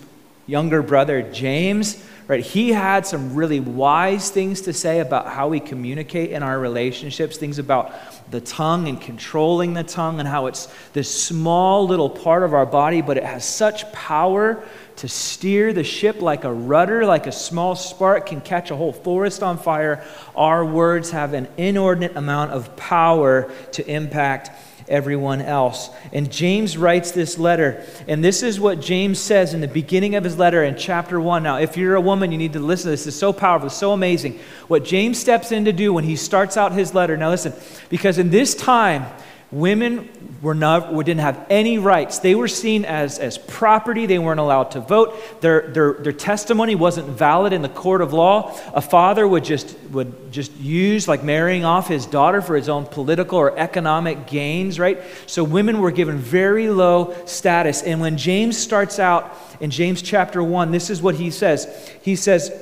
younger 0.47 0.81
brother, 0.81 1.21
James 1.23 2.03
right? 2.28 2.44
He 2.44 2.70
had 2.70 3.06
some 3.06 3.34
really 3.34 3.61
wise 3.61 4.31
things 4.31 4.62
to 4.62 4.73
say 4.73 4.99
about 4.99 5.28
how 5.28 5.49
we 5.49 5.61
communicate 5.61 6.32
in 6.32 6.43
our 6.43 6.58
relationships, 6.58 7.37
things 7.37 7.58
about 7.58 7.93
the 8.31 8.40
tongue 8.40 8.88
and 8.88 9.00
controlling 9.00 9.75
the 9.75 9.84
tongue, 9.84 10.19
and 10.19 10.28
how 10.28 10.46
it's 10.46 10.69
this 10.93 11.08
small 11.08 11.87
little 11.87 12.11
part 12.11 12.43
of 12.43 12.52
our 12.52 12.67
body, 12.67 13.00
but 13.00 13.17
it 13.17 13.23
has 13.23 13.44
such 13.44 13.90
power 13.93 14.62
to 14.96 15.08
steer 15.08 15.73
the 15.73 15.84
ship 15.84 16.20
like 16.20 16.44
a 16.44 16.52
rudder, 16.52 17.05
like 17.05 17.26
a 17.26 17.32
small 17.32 17.76
spark 17.76 18.26
can 18.26 18.40
catch 18.40 18.70
a 18.70 18.76
whole 18.76 18.93
forest 18.93 19.43
on 19.43 19.58
fire. 19.58 20.02
Our 20.34 20.64
words 20.64 21.11
have 21.11 21.32
an 21.32 21.46
inordinate 21.56 22.17
amount 22.17 22.52
of 22.52 22.74
power 22.77 23.53
to 23.72 23.86
impact 23.89 24.51
everyone 24.88 25.40
else. 25.40 25.90
And 26.12 26.31
James 26.31 26.76
writes 26.76 27.10
this 27.10 27.38
letter, 27.38 27.84
and 28.08 28.22
this 28.22 28.43
is 28.43 28.60
what 28.60 28.81
James 28.81 29.19
says 29.19 29.55
in 29.55 29.60
the 29.60 29.69
beginning 29.69 30.14
of 30.14 30.24
his 30.24 30.38
letter 30.38 30.62
in 30.64 30.76
chapter 30.76 31.20
1. 31.20 31.43
Now, 31.43 31.58
if 31.58 31.76
you're 31.76 31.94
a 31.94 32.00
woman, 32.00 32.32
you 32.32 32.38
need 32.38 32.52
to 32.55 32.60
listen 32.60 32.86
to 32.86 32.90
this. 32.90 33.06
is 33.06 33.19
so 33.19 33.32
powerful, 33.32 33.70
so 33.70 33.93
amazing. 33.93 34.38
What 34.69 34.84
James 34.84 35.19
steps 35.19 35.52
in 35.52 35.64
to 35.64 35.72
do 35.72 35.93
when 35.93 36.05
he 36.05 36.16
starts 36.16 36.56
out 36.56 36.72
his 36.72 36.94
letter. 36.94 37.16
Now, 37.16 37.31
listen, 37.31 37.52
because 37.88 38.19
in 38.19 38.31
this 38.31 38.55
time, 38.55 39.06
Women 39.53 40.08
were 40.43 40.56
not, 40.56 40.93
didn't 41.05 41.20
have 41.20 41.46
any 41.48 41.79
rights. 41.79 42.19
They 42.19 42.34
were 42.34 42.48
seen 42.48 42.84
as, 42.84 43.20
as 43.20 43.38
property. 43.38 44.06
They 44.06 44.19
weren't 44.19 44.41
allowed 44.41 44.72
to 44.72 44.81
vote. 44.81 45.41
Their, 45.41 45.69
their, 45.69 45.93
their 45.93 46.12
testimony 46.12 46.74
wasn't 46.74 47.08
valid 47.10 47.53
in 47.53 47.62
the 47.62 47.69
court 47.69 48.00
of 48.00 48.12
law. 48.12 48.58
A 48.74 48.81
father 48.81 49.26
would 49.26 49.44
just, 49.44 49.79
would 49.91 50.32
just 50.32 50.53
use, 50.56 51.06
like 51.06 51.22
marrying 51.22 51.65
off 51.65 51.86
his 51.86 52.06
daughter 52.06 52.43
for 52.43 52.56
his 52.56 52.69
own 52.69 52.86
political 52.86 53.38
or 53.38 53.56
economic 53.56 54.26
gains, 54.26 54.81
right? 54.81 55.00
So 55.26 55.44
women 55.44 55.79
were 55.79 55.93
given 55.93 56.19
very 56.19 56.69
low 56.69 57.15
status. 57.26 57.84
And 57.84 58.00
when 58.00 58.19
James 58.19 58.58
starts 58.58 58.98
out 58.98 59.32
in 59.60 59.70
James 59.70 60.03
chapter 60.03 60.43
1, 60.43 60.72
this 60.72 60.91
is 60.91 61.00
what 61.00 61.15
he 61.15 61.31
says. 61.31 61.88
He 62.03 62.17
says, 62.17 62.53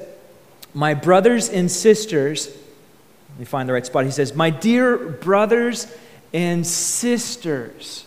My 0.75 0.93
brothers 0.93 1.49
and 1.49 1.71
sisters, 1.71 2.49
let 3.31 3.39
me 3.39 3.45
find 3.47 3.67
the 3.67 3.73
right 3.73 3.87
spot. 3.87 4.05
He 4.05 4.11
says, 4.11 4.35
My 4.35 4.51
dear 4.51 4.99
brothers 4.99 5.87
and 6.35 6.67
sisters. 6.67 8.05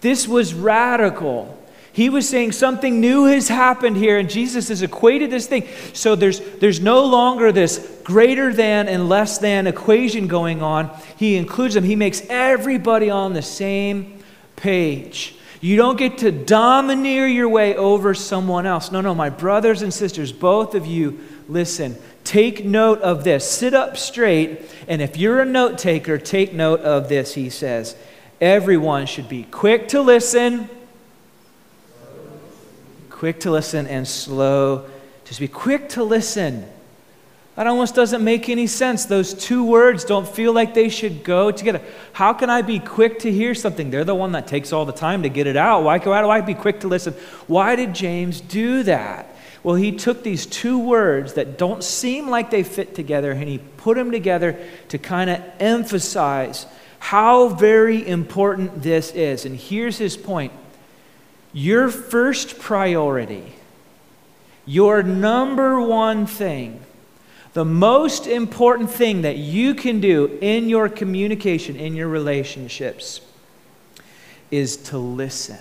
This 0.00 0.28
was 0.28 0.52
radical. 0.52 1.58
He 1.92 2.10
was 2.10 2.28
saying 2.28 2.52
something 2.52 3.00
new 3.00 3.24
has 3.26 3.48
happened 3.48 3.96
here, 3.96 4.18
and 4.18 4.28
Jesus 4.28 4.68
has 4.68 4.82
equated 4.82 5.30
this 5.30 5.46
thing. 5.46 5.66
So 5.92 6.16
there's, 6.16 6.40
there's 6.58 6.80
no 6.80 7.04
longer 7.04 7.52
this 7.52 8.00
greater 8.02 8.52
than 8.52 8.88
and 8.88 9.08
less 9.08 9.38
than 9.38 9.68
equation 9.68 10.26
going 10.26 10.60
on. 10.60 10.90
He 11.16 11.36
includes 11.36 11.74
them, 11.74 11.84
he 11.84 11.94
makes 11.96 12.20
everybody 12.28 13.08
on 13.10 13.32
the 13.32 13.42
same 13.42 14.22
page. 14.56 15.36
You 15.60 15.76
don't 15.76 15.96
get 15.96 16.18
to 16.18 16.32
domineer 16.32 17.26
your 17.26 17.48
way 17.48 17.76
over 17.76 18.12
someone 18.12 18.66
else. 18.66 18.90
No, 18.90 19.00
no, 19.00 19.14
my 19.14 19.30
brothers 19.30 19.80
and 19.80 19.94
sisters, 19.94 20.32
both 20.32 20.74
of 20.74 20.84
you, 20.84 21.20
listen. 21.48 21.96
Take 22.24 22.64
note 22.64 23.00
of 23.02 23.22
this. 23.22 23.48
Sit 23.48 23.74
up 23.74 23.96
straight, 23.96 24.62
and 24.88 25.00
if 25.02 25.16
you're 25.16 25.40
a 25.40 25.44
note 25.44 25.78
taker, 25.78 26.18
take 26.18 26.54
note 26.54 26.80
of 26.80 27.08
this, 27.08 27.34
he 27.34 27.50
says. 27.50 27.96
Everyone 28.40 29.06
should 29.06 29.28
be 29.28 29.44
quick 29.44 29.88
to 29.88 30.00
listen, 30.00 30.68
quick 33.10 33.40
to 33.40 33.50
listen, 33.50 33.86
and 33.86 34.08
slow 34.08 34.86
to 35.26 35.34
speak. 35.34 35.52
Quick 35.52 35.90
to 35.90 36.02
listen. 36.02 36.66
That 37.56 37.68
almost 37.68 37.94
doesn't 37.94 38.24
make 38.24 38.48
any 38.48 38.66
sense. 38.66 39.04
Those 39.04 39.32
two 39.32 39.64
words 39.64 40.04
don't 40.04 40.26
feel 40.26 40.52
like 40.52 40.74
they 40.74 40.88
should 40.88 41.22
go 41.22 41.52
together. 41.52 41.80
How 42.12 42.32
can 42.32 42.50
I 42.50 42.62
be 42.62 42.80
quick 42.80 43.20
to 43.20 43.30
hear 43.30 43.54
something? 43.54 43.90
They're 43.90 44.02
the 44.02 44.14
one 44.14 44.32
that 44.32 44.48
takes 44.48 44.72
all 44.72 44.84
the 44.84 44.92
time 44.92 45.22
to 45.22 45.28
get 45.28 45.46
it 45.46 45.56
out. 45.56 45.84
Why, 45.84 45.98
why 45.98 46.20
do 46.20 46.28
I 46.28 46.40
be 46.40 46.54
quick 46.54 46.80
to 46.80 46.88
listen? 46.88 47.12
Why 47.46 47.76
did 47.76 47.94
James 47.94 48.40
do 48.40 48.82
that? 48.84 49.33
Well, 49.64 49.76
he 49.76 49.92
took 49.92 50.22
these 50.22 50.44
two 50.44 50.78
words 50.78 51.32
that 51.34 51.56
don't 51.56 51.82
seem 51.82 52.28
like 52.28 52.50
they 52.50 52.62
fit 52.62 52.94
together 52.94 53.32
and 53.32 53.48
he 53.48 53.58
put 53.58 53.96
them 53.96 54.12
together 54.12 54.58
to 54.88 54.98
kind 54.98 55.30
of 55.30 55.42
emphasize 55.58 56.66
how 56.98 57.48
very 57.48 58.06
important 58.06 58.82
this 58.82 59.10
is. 59.12 59.46
And 59.46 59.56
here's 59.56 59.98
his 59.98 60.16
point 60.16 60.52
your 61.54 61.88
first 61.88 62.58
priority, 62.58 63.54
your 64.66 65.02
number 65.02 65.80
one 65.80 66.26
thing, 66.26 66.80
the 67.54 67.64
most 67.64 68.26
important 68.26 68.90
thing 68.90 69.22
that 69.22 69.38
you 69.38 69.74
can 69.74 70.00
do 70.00 70.38
in 70.42 70.68
your 70.68 70.88
communication, 70.90 71.76
in 71.76 71.94
your 71.94 72.08
relationships, 72.08 73.22
is 74.50 74.76
to 74.76 74.98
listen. 74.98 75.58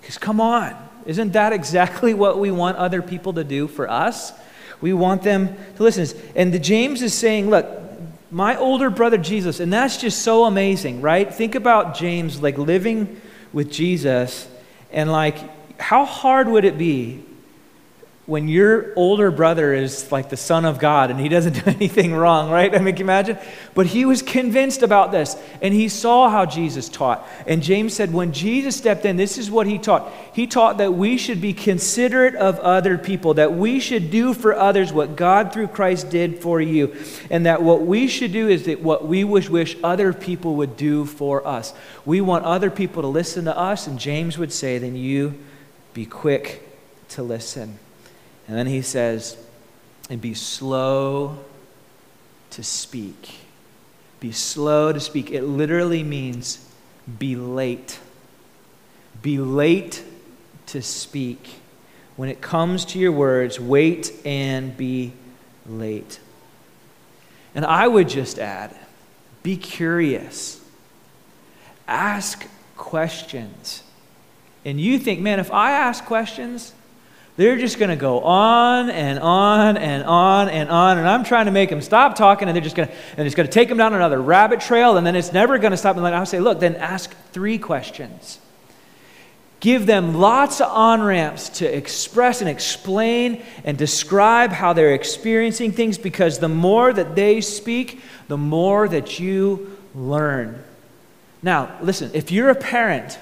Because 0.00 0.18
come 0.18 0.40
on, 0.40 0.87
isn't 1.08 1.32
that 1.32 1.54
exactly 1.54 2.12
what 2.12 2.38
we 2.38 2.50
want 2.50 2.76
other 2.76 3.00
people 3.00 3.32
to 3.32 3.42
do 3.42 3.66
for 3.66 3.90
us? 3.90 4.32
We 4.82 4.92
want 4.92 5.22
them 5.22 5.56
to 5.76 5.82
listen. 5.82 6.06
And 6.36 6.52
the 6.52 6.58
James 6.58 7.00
is 7.00 7.14
saying, 7.14 7.48
look, 7.48 7.66
my 8.30 8.56
older 8.56 8.90
brother 8.90 9.16
Jesus, 9.16 9.58
and 9.58 9.72
that's 9.72 9.96
just 9.96 10.20
so 10.20 10.44
amazing, 10.44 11.00
right? 11.00 11.32
Think 11.32 11.54
about 11.54 11.96
James 11.96 12.42
like 12.42 12.58
living 12.58 13.20
with 13.54 13.72
Jesus 13.72 14.46
and 14.92 15.10
like 15.10 15.80
how 15.80 16.04
hard 16.04 16.46
would 16.46 16.66
it 16.66 16.76
be 16.76 17.24
when 18.28 18.46
your 18.46 18.92
older 18.94 19.30
brother 19.30 19.72
is 19.72 20.12
like 20.12 20.28
the 20.28 20.36
son 20.36 20.66
of 20.66 20.78
God 20.78 21.10
and 21.10 21.18
he 21.18 21.30
doesn't 21.30 21.52
do 21.64 21.70
anything 21.70 22.14
wrong, 22.14 22.50
right? 22.50 22.74
I 22.74 22.78
mean, 22.78 22.94
can 22.94 22.98
you 22.98 23.04
imagine? 23.06 23.38
But 23.74 23.86
he 23.86 24.04
was 24.04 24.20
convinced 24.20 24.82
about 24.82 25.12
this 25.12 25.34
and 25.62 25.72
he 25.72 25.88
saw 25.88 26.28
how 26.28 26.44
Jesus 26.44 26.90
taught. 26.90 27.26
And 27.46 27.62
James 27.62 27.94
said, 27.94 28.12
when 28.12 28.32
Jesus 28.34 28.76
stepped 28.76 29.06
in, 29.06 29.16
this 29.16 29.38
is 29.38 29.50
what 29.50 29.66
he 29.66 29.78
taught. 29.78 30.12
He 30.34 30.46
taught 30.46 30.76
that 30.76 30.92
we 30.92 31.16
should 31.16 31.40
be 31.40 31.54
considerate 31.54 32.34
of 32.34 32.58
other 32.58 32.98
people, 32.98 33.32
that 33.34 33.54
we 33.54 33.80
should 33.80 34.10
do 34.10 34.34
for 34.34 34.54
others 34.54 34.92
what 34.92 35.16
God 35.16 35.50
through 35.54 35.68
Christ 35.68 36.10
did 36.10 36.40
for 36.40 36.60
you, 36.60 36.94
and 37.30 37.46
that 37.46 37.62
what 37.62 37.86
we 37.86 38.08
should 38.08 38.32
do 38.32 38.46
is 38.46 38.66
that 38.66 38.82
what 38.82 39.08
we 39.08 39.24
wish, 39.24 39.48
wish 39.48 39.74
other 39.82 40.12
people 40.12 40.56
would 40.56 40.76
do 40.76 41.06
for 41.06 41.46
us. 41.46 41.72
We 42.04 42.20
want 42.20 42.44
other 42.44 42.70
people 42.70 43.00
to 43.00 43.08
listen 43.08 43.46
to 43.46 43.56
us, 43.56 43.86
and 43.86 43.98
James 43.98 44.36
would 44.36 44.52
say, 44.52 44.76
then 44.76 44.96
you 44.96 45.34
be 45.94 46.04
quick 46.04 46.62
to 47.10 47.22
listen. 47.22 47.78
And 48.48 48.56
then 48.56 48.66
he 48.66 48.82
says, 48.82 49.36
and 50.10 50.20
be 50.20 50.34
slow 50.34 51.38
to 52.50 52.62
speak. 52.62 53.36
Be 54.20 54.32
slow 54.32 54.92
to 54.92 54.98
speak. 54.98 55.30
It 55.30 55.42
literally 55.42 56.02
means 56.02 56.66
be 57.18 57.36
late. 57.36 58.00
Be 59.22 59.38
late 59.38 60.02
to 60.66 60.82
speak. 60.82 61.60
When 62.16 62.28
it 62.28 62.40
comes 62.40 62.84
to 62.86 62.98
your 62.98 63.12
words, 63.12 63.60
wait 63.60 64.12
and 64.24 64.76
be 64.76 65.12
late. 65.66 66.18
And 67.54 67.64
I 67.64 67.86
would 67.86 68.08
just 68.08 68.38
add 68.38 68.74
be 69.42 69.56
curious, 69.56 70.60
ask 71.86 72.46
questions. 72.76 73.82
And 74.64 74.80
you 74.80 74.98
think, 74.98 75.20
man, 75.20 75.40
if 75.40 75.50
I 75.50 75.70
ask 75.70 76.04
questions, 76.04 76.74
they're 77.38 77.56
just 77.56 77.78
going 77.78 77.88
to 77.88 77.96
go 77.96 78.20
on 78.22 78.90
and 78.90 79.20
on 79.20 79.76
and 79.76 80.02
on 80.02 80.48
and 80.48 80.68
on. 80.68 80.98
And 80.98 81.08
I'm 81.08 81.22
trying 81.22 81.46
to 81.46 81.52
make 81.52 81.70
them 81.70 81.80
stop 81.80 82.16
talking, 82.16 82.48
and 82.48 82.56
they're 82.56 82.64
just 82.64 82.74
going 82.74 82.88
to, 82.88 82.94
and 83.16 83.26
it's 83.26 83.36
going 83.36 83.46
to 83.46 83.52
take 83.52 83.68
them 83.68 83.78
down 83.78 83.94
another 83.94 84.20
rabbit 84.20 84.60
trail, 84.60 84.96
and 84.96 85.06
then 85.06 85.14
it's 85.14 85.32
never 85.32 85.56
going 85.56 85.70
to 85.70 85.76
stop. 85.76 85.96
And 85.96 86.04
I'll 86.04 86.26
say, 86.26 86.40
look, 86.40 86.58
then 86.58 86.74
ask 86.74 87.14
three 87.30 87.56
questions. 87.56 88.40
Give 89.60 89.86
them 89.86 90.14
lots 90.14 90.60
of 90.60 90.66
on 90.66 91.00
ramps 91.00 91.48
to 91.60 91.76
express 91.76 92.40
and 92.40 92.50
explain 92.50 93.44
and 93.62 93.78
describe 93.78 94.50
how 94.50 94.72
they're 94.72 94.94
experiencing 94.94 95.70
things 95.70 95.96
because 95.96 96.40
the 96.40 96.48
more 96.48 96.92
that 96.92 97.14
they 97.14 97.40
speak, 97.40 98.00
the 98.26 98.36
more 98.36 98.88
that 98.88 99.20
you 99.20 99.78
learn. 99.94 100.64
Now, 101.40 101.78
listen, 101.82 102.10
if 102.14 102.32
you're 102.32 102.50
a 102.50 102.56
parent, 102.56 103.16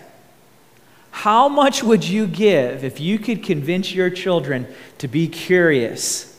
how 1.16 1.48
much 1.48 1.82
would 1.82 2.04
you 2.04 2.26
give 2.26 2.84
if 2.84 3.00
you 3.00 3.18
could 3.18 3.42
convince 3.42 3.90
your 3.90 4.10
children 4.10 4.66
to 4.98 5.08
be 5.08 5.26
curious 5.26 6.38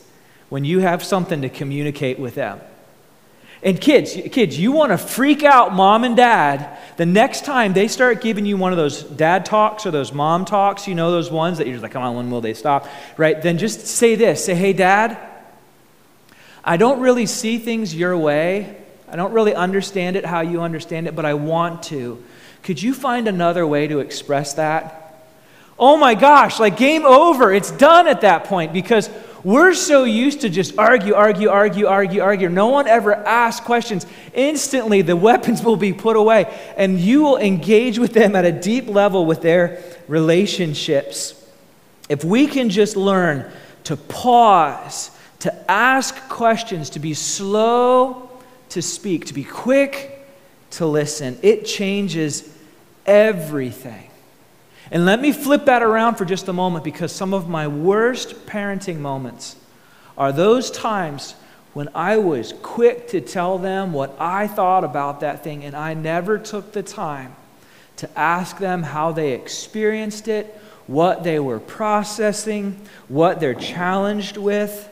when 0.50 0.64
you 0.64 0.78
have 0.78 1.02
something 1.02 1.42
to 1.42 1.48
communicate 1.48 2.16
with 2.16 2.36
them? 2.36 2.60
And 3.60 3.80
kids, 3.80 4.16
kids, 4.30 4.56
you 4.56 4.70
want 4.70 4.92
to 4.92 4.96
freak 4.96 5.42
out 5.42 5.74
mom 5.74 6.04
and 6.04 6.16
dad 6.16 6.78
the 6.96 7.04
next 7.04 7.44
time 7.44 7.72
they 7.72 7.88
start 7.88 8.20
giving 8.20 8.46
you 8.46 8.56
one 8.56 8.70
of 8.70 8.78
those 8.78 9.02
dad 9.02 9.44
talks 9.44 9.84
or 9.84 9.90
those 9.90 10.12
mom 10.12 10.44
talks, 10.44 10.86
you 10.86 10.94
know, 10.94 11.10
those 11.10 11.28
ones 11.28 11.58
that 11.58 11.66
you're 11.66 11.74
just 11.74 11.82
like, 11.82 11.90
come 11.90 12.04
on, 12.04 12.14
when 12.14 12.30
will 12.30 12.40
they 12.40 12.54
stop? 12.54 12.86
Right? 13.16 13.42
Then 13.42 13.58
just 13.58 13.84
say 13.84 14.14
this 14.14 14.44
say, 14.44 14.54
hey, 14.54 14.74
dad, 14.74 15.18
I 16.62 16.76
don't 16.76 17.00
really 17.00 17.26
see 17.26 17.58
things 17.58 17.96
your 17.96 18.16
way. 18.16 18.76
I 19.08 19.16
don't 19.16 19.32
really 19.32 19.56
understand 19.56 20.14
it 20.14 20.24
how 20.24 20.42
you 20.42 20.62
understand 20.62 21.08
it, 21.08 21.16
but 21.16 21.24
I 21.24 21.34
want 21.34 21.82
to. 21.84 22.22
Could 22.62 22.82
you 22.82 22.94
find 22.94 23.28
another 23.28 23.66
way 23.66 23.86
to 23.86 24.00
express 24.00 24.54
that? 24.54 25.04
Oh 25.78 25.96
my 25.96 26.14
gosh, 26.14 26.58
like 26.58 26.76
game 26.76 27.04
over. 27.04 27.52
It's 27.52 27.70
done 27.70 28.08
at 28.08 28.22
that 28.22 28.44
point 28.44 28.72
because 28.72 29.08
we're 29.44 29.74
so 29.74 30.02
used 30.02 30.40
to 30.40 30.48
just 30.48 30.76
argue, 30.76 31.14
argue, 31.14 31.48
argue, 31.48 31.86
argue, 31.86 32.20
argue. 32.20 32.48
No 32.48 32.66
one 32.66 32.88
ever 32.88 33.14
asks 33.14 33.64
questions. 33.64 34.04
Instantly, 34.34 35.02
the 35.02 35.16
weapons 35.28 35.62
will 35.62 35.76
be 35.76 35.92
put 35.92 36.16
away, 36.16 36.52
and 36.76 36.98
you 36.98 37.22
will 37.22 37.38
engage 37.38 37.98
with 37.98 38.12
them 38.12 38.34
at 38.34 38.44
a 38.44 38.52
deep 38.52 38.88
level 38.88 39.24
with 39.24 39.40
their 39.40 39.82
relationships. 40.08 41.34
If 42.08 42.24
we 42.24 42.48
can 42.48 42.70
just 42.70 42.96
learn 42.96 43.50
to 43.84 43.96
pause, 43.96 45.12
to 45.40 45.70
ask 45.70 46.16
questions, 46.28 46.90
to 46.90 46.98
be 46.98 47.14
slow 47.14 48.28
to 48.70 48.82
speak, 48.82 49.26
to 49.26 49.34
be 49.34 49.44
quick 49.44 50.17
to 50.72 50.86
listen. 50.86 51.38
It 51.42 51.64
changes 51.64 52.54
everything. 53.06 54.10
And 54.90 55.04
let 55.04 55.20
me 55.20 55.32
flip 55.32 55.66
that 55.66 55.82
around 55.82 56.16
for 56.16 56.24
just 56.24 56.48
a 56.48 56.52
moment 56.52 56.84
because 56.84 57.12
some 57.12 57.34
of 57.34 57.48
my 57.48 57.68
worst 57.68 58.46
parenting 58.46 58.98
moments 58.98 59.56
are 60.16 60.32
those 60.32 60.70
times 60.70 61.34
when 61.74 61.88
I 61.94 62.16
was 62.16 62.54
quick 62.62 63.08
to 63.08 63.20
tell 63.20 63.58
them 63.58 63.92
what 63.92 64.16
I 64.18 64.46
thought 64.46 64.84
about 64.84 65.20
that 65.20 65.44
thing 65.44 65.64
and 65.64 65.76
I 65.76 65.94
never 65.94 66.38
took 66.38 66.72
the 66.72 66.82
time 66.82 67.36
to 67.96 68.18
ask 68.18 68.58
them 68.58 68.82
how 68.82 69.12
they 69.12 69.32
experienced 69.32 70.28
it, 70.28 70.46
what 70.86 71.22
they 71.22 71.38
were 71.38 71.60
processing, 71.60 72.80
what 73.08 73.40
they're 73.40 73.54
challenged 73.54 74.36
with 74.36 74.88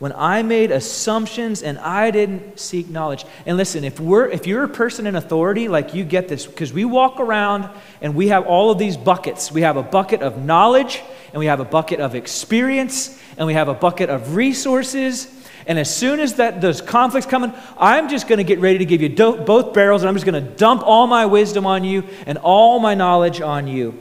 when 0.00 0.14
I 0.16 0.42
made 0.42 0.70
assumptions 0.70 1.62
and 1.62 1.78
I 1.78 2.10
didn't 2.10 2.58
seek 2.58 2.88
knowledge. 2.88 3.26
And 3.44 3.58
listen, 3.58 3.84
if 3.84 4.00
we're 4.00 4.26
if 4.28 4.46
you're 4.46 4.64
a 4.64 4.68
person 4.68 5.06
in 5.06 5.14
authority, 5.14 5.68
like 5.68 5.94
you 5.94 6.04
get 6.04 6.26
this, 6.26 6.46
because 6.46 6.72
we 6.72 6.86
walk 6.86 7.20
around 7.20 7.68
and 8.00 8.14
we 8.14 8.28
have 8.28 8.46
all 8.46 8.70
of 8.70 8.78
these 8.78 8.96
buckets. 8.96 9.52
We 9.52 9.60
have 9.60 9.76
a 9.76 9.82
bucket 9.82 10.22
of 10.22 10.42
knowledge, 10.42 11.02
and 11.32 11.38
we 11.38 11.46
have 11.46 11.60
a 11.60 11.66
bucket 11.66 12.00
of 12.00 12.14
experience, 12.14 13.20
and 13.36 13.46
we 13.46 13.52
have 13.52 13.68
a 13.68 13.74
bucket 13.74 14.08
of 14.08 14.34
resources. 14.34 15.28
And 15.66 15.78
as 15.78 15.94
soon 15.94 16.18
as 16.18 16.36
that 16.36 16.62
those 16.62 16.80
conflicts 16.80 17.26
coming, 17.26 17.52
I'm 17.78 18.08
just 18.08 18.26
going 18.26 18.38
to 18.38 18.44
get 18.44 18.58
ready 18.58 18.78
to 18.78 18.86
give 18.86 19.02
you 19.02 19.10
do- 19.10 19.36
both 19.36 19.74
barrels, 19.74 20.00
and 20.00 20.08
I'm 20.08 20.14
just 20.14 20.24
going 20.24 20.42
to 20.42 20.50
dump 20.50 20.82
all 20.82 21.06
my 21.06 21.26
wisdom 21.26 21.66
on 21.66 21.84
you 21.84 22.04
and 22.24 22.38
all 22.38 22.80
my 22.80 22.94
knowledge 22.94 23.42
on 23.42 23.68
you 23.68 23.98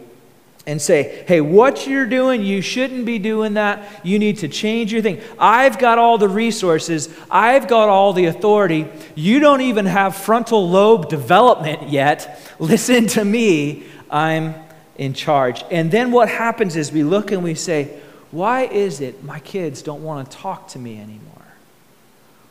and 0.69 0.79
say, 0.79 1.23
hey, 1.27 1.41
what 1.41 1.87
you're 1.87 2.05
doing, 2.05 2.43
you 2.43 2.61
shouldn't 2.61 3.03
be 3.03 3.17
doing 3.17 3.55
that. 3.55 3.83
You 4.03 4.19
need 4.19 4.37
to 4.39 4.47
change 4.47 4.93
your 4.93 5.01
thing. 5.01 5.19
I've 5.39 5.79
got 5.79 5.97
all 5.97 6.19
the 6.19 6.29
resources, 6.29 7.09
I've 7.29 7.67
got 7.67 7.89
all 7.89 8.13
the 8.13 8.25
authority. 8.25 8.87
You 9.15 9.39
don't 9.39 9.61
even 9.61 9.87
have 9.87 10.15
frontal 10.15 10.69
lobe 10.69 11.09
development 11.09 11.89
yet. 11.89 12.39
Listen 12.59 13.07
to 13.07 13.25
me, 13.25 13.85
I'm 14.11 14.53
in 14.95 15.15
charge. 15.15 15.65
And 15.71 15.89
then 15.89 16.11
what 16.11 16.29
happens 16.29 16.75
is 16.75 16.91
we 16.91 17.01
look 17.01 17.31
and 17.31 17.43
we 17.43 17.55
say, 17.55 17.99
why 18.29 18.65
is 18.65 19.01
it 19.01 19.23
my 19.23 19.39
kids 19.39 19.81
don't 19.81 20.03
want 20.03 20.29
to 20.29 20.37
talk 20.37 20.67
to 20.69 20.79
me 20.79 20.99
anymore? 21.01 21.47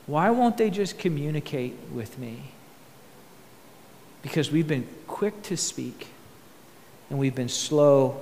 Why 0.07 0.31
won't 0.31 0.57
they 0.57 0.71
just 0.71 0.99
communicate 0.99 1.77
with 1.93 2.19
me? 2.19 2.51
Because 4.23 4.51
we've 4.51 4.67
been 4.67 4.89
quick 5.07 5.41
to 5.45 5.57
speak 5.57 6.09
and 7.11 7.19
we've 7.19 7.35
been 7.35 7.49
slow 7.49 8.21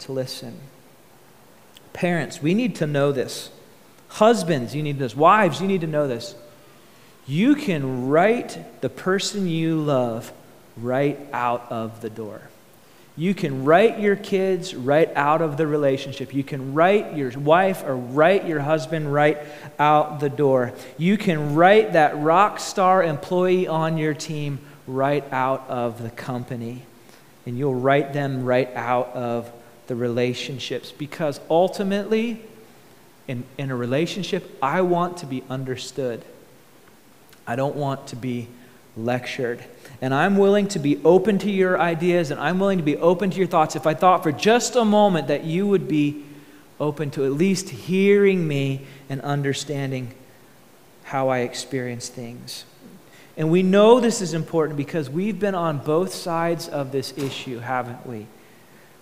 to 0.00 0.12
listen. 0.12 0.58
Parents, 1.92 2.40
we 2.42 2.54
need 2.54 2.76
to 2.76 2.86
know 2.86 3.12
this. 3.12 3.50
Husbands, 4.08 4.74
you 4.74 4.82
need 4.82 4.98
this. 4.98 5.14
Wives, 5.14 5.60
you 5.60 5.68
need 5.68 5.80
to 5.82 5.86
know 5.86 6.08
this. 6.08 6.34
You 7.26 7.54
can 7.54 8.08
write 8.08 8.80
the 8.80 8.88
person 8.88 9.46
you 9.46 9.76
love 9.76 10.32
right 10.76 11.18
out 11.32 11.70
of 11.70 12.00
the 12.00 12.10
door. 12.10 12.42
You 13.16 13.34
can 13.34 13.64
write 13.64 14.00
your 14.00 14.16
kids 14.16 14.74
right 14.74 15.10
out 15.14 15.42
of 15.42 15.56
the 15.56 15.66
relationship. 15.66 16.32
You 16.32 16.42
can 16.42 16.74
write 16.74 17.16
your 17.16 17.30
wife 17.38 17.84
or 17.84 17.94
write 17.94 18.46
your 18.46 18.60
husband 18.60 19.12
right 19.12 19.38
out 19.78 20.20
the 20.20 20.30
door. 20.30 20.72
You 20.96 21.18
can 21.18 21.54
write 21.54 21.92
that 21.92 22.16
rock 22.16 22.58
star 22.60 23.02
employee 23.02 23.66
on 23.66 23.98
your 23.98 24.14
team 24.14 24.60
right 24.86 25.24
out 25.32 25.68
of 25.68 26.02
the 26.02 26.10
company. 26.10 26.82
And 27.46 27.58
you'll 27.58 27.74
write 27.74 28.12
them 28.12 28.44
right 28.44 28.70
out 28.74 29.08
of 29.08 29.50
the 29.86 29.96
relationships 29.96 30.92
because 30.92 31.40
ultimately, 31.50 32.42
in, 33.26 33.44
in 33.58 33.70
a 33.70 33.76
relationship, 33.76 34.56
I 34.62 34.82
want 34.82 35.18
to 35.18 35.26
be 35.26 35.42
understood. 35.50 36.24
I 37.46 37.56
don't 37.56 37.76
want 37.76 38.06
to 38.08 38.16
be 38.16 38.48
lectured. 38.96 39.64
And 40.00 40.14
I'm 40.14 40.36
willing 40.36 40.68
to 40.68 40.78
be 40.78 41.00
open 41.04 41.38
to 41.38 41.50
your 41.50 41.80
ideas 41.80 42.30
and 42.30 42.40
I'm 42.40 42.58
willing 42.58 42.78
to 42.78 42.84
be 42.84 42.96
open 42.96 43.30
to 43.30 43.38
your 43.38 43.46
thoughts 43.46 43.76
if 43.76 43.86
I 43.86 43.94
thought 43.94 44.22
for 44.22 44.32
just 44.32 44.76
a 44.76 44.84
moment 44.84 45.28
that 45.28 45.44
you 45.44 45.66
would 45.66 45.88
be 45.88 46.24
open 46.78 47.10
to 47.10 47.24
at 47.24 47.32
least 47.32 47.68
hearing 47.68 48.46
me 48.48 48.86
and 49.08 49.20
understanding 49.20 50.14
how 51.04 51.28
I 51.28 51.40
experience 51.40 52.08
things. 52.08 52.64
And 53.40 53.50
we 53.50 53.62
know 53.62 54.00
this 54.00 54.20
is 54.20 54.34
important 54.34 54.76
because 54.76 55.08
we've 55.08 55.40
been 55.40 55.54
on 55.54 55.78
both 55.78 56.12
sides 56.12 56.68
of 56.68 56.92
this 56.92 57.16
issue, 57.16 57.58
haven't 57.58 58.06
we? 58.06 58.26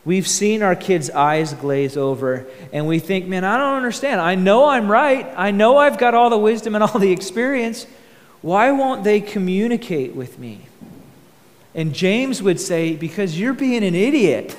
We've 0.05 0.29
seen 0.29 0.63
our 0.63 0.77
kids' 0.77 1.11
eyes 1.11 1.55
glaze 1.55 1.97
over, 1.97 2.47
and 2.73 2.87
we 2.87 3.01
think, 3.01 3.27
man, 3.27 3.43
I 3.43 3.59
don't 3.59 3.75
understand. 3.75 4.21
I 4.21 4.37
know 4.37 4.67
I'm 4.67 4.89
right. 4.89 5.27
I 5.37 5.51
know 5.51 5.77
I've 5.77 5.99
got 5.99 6.15
all 6.15 6.31
the 6.31 6.39
wisdom 6.39 6.77
and 6.77 6.85
all 6.85 7.01
the 7.01 7.11
experience. 7.11 7.89
Why 8.41 8.71
won't 8.71 9.03
they 9.03 9.21
communicate 9.21 10.15
with 10.15 10.39
me? 10.39 10.61
And 11.75 11.93
James 11.93 12.41
would 12.41 12.61
say, 12.61 12.95
Because 12.95 13.41
you're 13.41 13.55
being 13.55 13.83
an 13.83 13.97
idiot. 13.97 14.57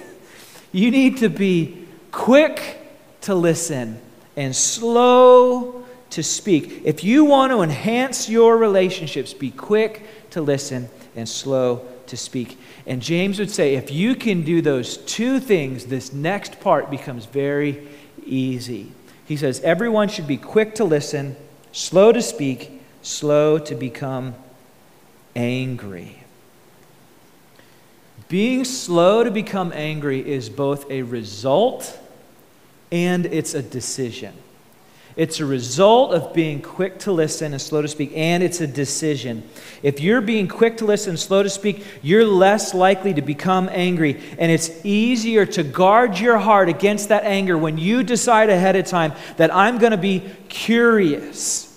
You 0.73 0.91
need 0.91 1.19
to 1.19 1.29
be 1.29 1.87
quick 2.11 2.81
to 3.21 3.33
listen 3.33 4.01
and 4.35 4.53
slow 4.53 5.68
to 6.11 6.23
speak. 6.23 6.81
If 6.85 7.03
you 7.03 7.25
want 7.25 7.51
to 7.51 7.61
enhance 7.61 8.29
your 8.29 8.57
relationships, 8.57 9.33
be 9.33 9.51
quick 9.51 10.05
to 10.31 10.41
listen 10.41 10.89
and 11.15 11.27
slow 11.27 11.85
to 12.07 12.17
speak. 12.17 12.57
And 12.85 13.01
James 13.01 13.39
would 13.39 13.51
say, 13.51 13.75
if 13.75 13.91
you 13.91 14.15
can 14.15 14.43
do 14.43 14.61
those 14.61 14.97
two 14.97 15.39
things, 15.39 15.85
this 15.85 16.11
next 16.11 16.59
part 16.59 16.89
becomes 16.89 17.25
very 17.25 17.87
easy. 18.25 18.91
He 19.25 19.37
says, 19.37 19.59
everyone 19.61 20.09
should 20.09 20.27
be 20.27 20.37
quick 20.37 20.75
to 20.75 20.83
listen, 20.83 21.35
slow 21.71 22.11
to 22.11 22.21
speak, 22.21 22.81
slow 23.01 23.59
to 23.59 23.75
become 23.75 24.33
angry. 25.35 26.23
Being 28.27 28.65
slow 28.65 29.23
to 29.23 29.31
become 29.31 29.71
angry 29.73 30.27
is 30.27 30.49
both 30.49 30.89
a 30.89 31.03
result 31.03 31.97
and 32.91 33.25
it's 33.25 33.53
a 33.53 33.61
decision. 33.61 34.33
It's 35.19 35.41
a 35.41 35.45
result 35.45 36.13
of 36.13 36.33
being 36.33 36.61
quick 36.61 36.99
to 36.99 37.11
listen 37.11 37.51
and 37.51 37.61
slow 37.61 37.81
to 37.81 37.89
speak, 37.89 38.13
and 38.15 38.41
it's 38.41 38.61
a 38.61 38.67
decision. 38.67 39.43
If 39.83 39.99
you're 39.99 40.21
being 40.21 40.47
quick 40.47 40.77
to 40.77 40.85
listen 40.85 41.09
and 41.09 41.19
slow 41.19 41.43
to 41.43 41.49
speak, 41.49 41.85
you're 42.01 42.23
less 42.23 42.73
likely 42.73 43.13
to 43.13 43.21
become 43.21 43.67
angry, 43.69 44.17
and 44.37 44.49
it's 44.49 44.71
easier 44.85 45.45
to 45.47 45.63
guard 45.63 46.17
your 46.17 46.37
heart 46.37 46.69
against 46.69 47.09
that 47.09 47.25
anger 47.25 47.57
when 47.57 47.77
you 47.77 48.01
decide 48.01 48.49
ahead 48.49 48.77
of 48.77 48.85
time 48.85 49.11
that 49.35 49.53
I'm 49.53 49.77
going 49.77 49.91
to 49.91 49.97
be 49.97 50.23
curious. 50.47 51.68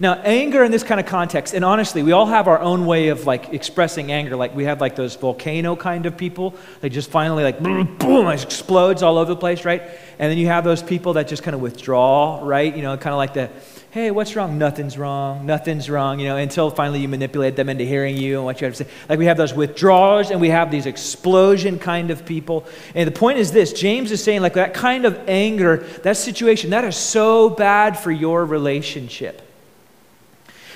Now, 0.00 0.14
anger 0.14 0.64
in 0.64 0.72
this 0.72 0.82
kind 0.82 0.98
of 0.98 1.06
context, 1.06 1.54
and 1.54 1.64
honestly, 1.64 2.02
we 2.02 2.12
all 2.12 2.26
have 2.26 2.48
our 2.48 2.58
own 2.58 2.84
way 2.84 3.08
of 3.08 3.26
like 3.26 3.52
expressing 3.52 4.10
anger. 4.10 4.34
Like 4.34 4.54
we 4.54 4.64
have 4.64 4.80
like 4.80 4.96
those 4.96 5.14
volcano 5.14 5.76
kind 5.76 6.06
of 6.06 6.16
people. 6.16 6.54
They 6.80 6.88
just 6.88 7.10
finally 7.10 7.44
like 7.44 7.60
boom, 7.60 7.96
boom, 7.98 8.26
it 8.26 8.42
explodes 8.42 9.02
all 9.02 9.18
over 9.18 9.32
the 9.32 9.38
place, 9.38 9.64
right? 9.64 9.82
And 10.18 10.30
then 10.30 10.38
you 10.38 10.48
have 10.48 10.64
those 10.64 10.82
people 10.82 11.12
that 11.14 11.28
just 11.28 11.42
kind 11.42 11.54
of 11.54 11.60
withdraw, 11.60 12.40
right? 12.42 12.74
You 12.74 12.82
know, 12.82 12.96
kind 12.96 13.12
of 13.12 13.18
like 13.18 13.34
the, 13.34 13.50
hey, 13.92 14.10
what's 14.10 14.34
wrong? 14.34 14.58
Nothing's 14.58 14.98
wrong. 14.98 15.46
Nothing's 15.46 15.88
wrong. 15.88 16.18
You 16.18 16.26
know, 16.26 16.36
until 16.36 16.70
finally 16.70 17.00
you 17.00 17.08
manipulate 17.08 17.54
them 17.54 17.68
into 17.68 17.84
hearing 17.84 18.16
you 18.16 18.36
and 18.38 18.44
what 18.44 18.60
you 18.60 18.64
have 18.64 18.74
to 18.74 18.84
say. 18.84 18.90
Like 19.08 19.20
we 19.20 19.26
have 19.26 19.36
those 19.36 19.54
withdrawers 19.54 20.30
and 20.30 20.40
we 20.40 20.48
have 20.48 20.72
these 20.72 20.86
explosion 20.86 21.78
kind 21.78 22.10
of 22.10 22.26
people. 22.26 22.66
And 22.96 23.06
the 23.06 23.16
point 23.16 23.38
is 23.38 23.52
this: 23.52 23.72
James 23.72 24.10
is 24.10 24.22
saying 24.22 24.42
like 24.42 24.54
that 24.54 24.74
kind 24.74 25.04
of 25.04 25.28
anger, 25.28 25.76
that 26.02 26.16
situation, 26.16 26.70
that 26.70 26.82
is 26.82 26.96
so 26.96 27.48
bad 27.48 27.96
for 27.96 28.10
your 28.10 28.44
relationship. 28.44 29.42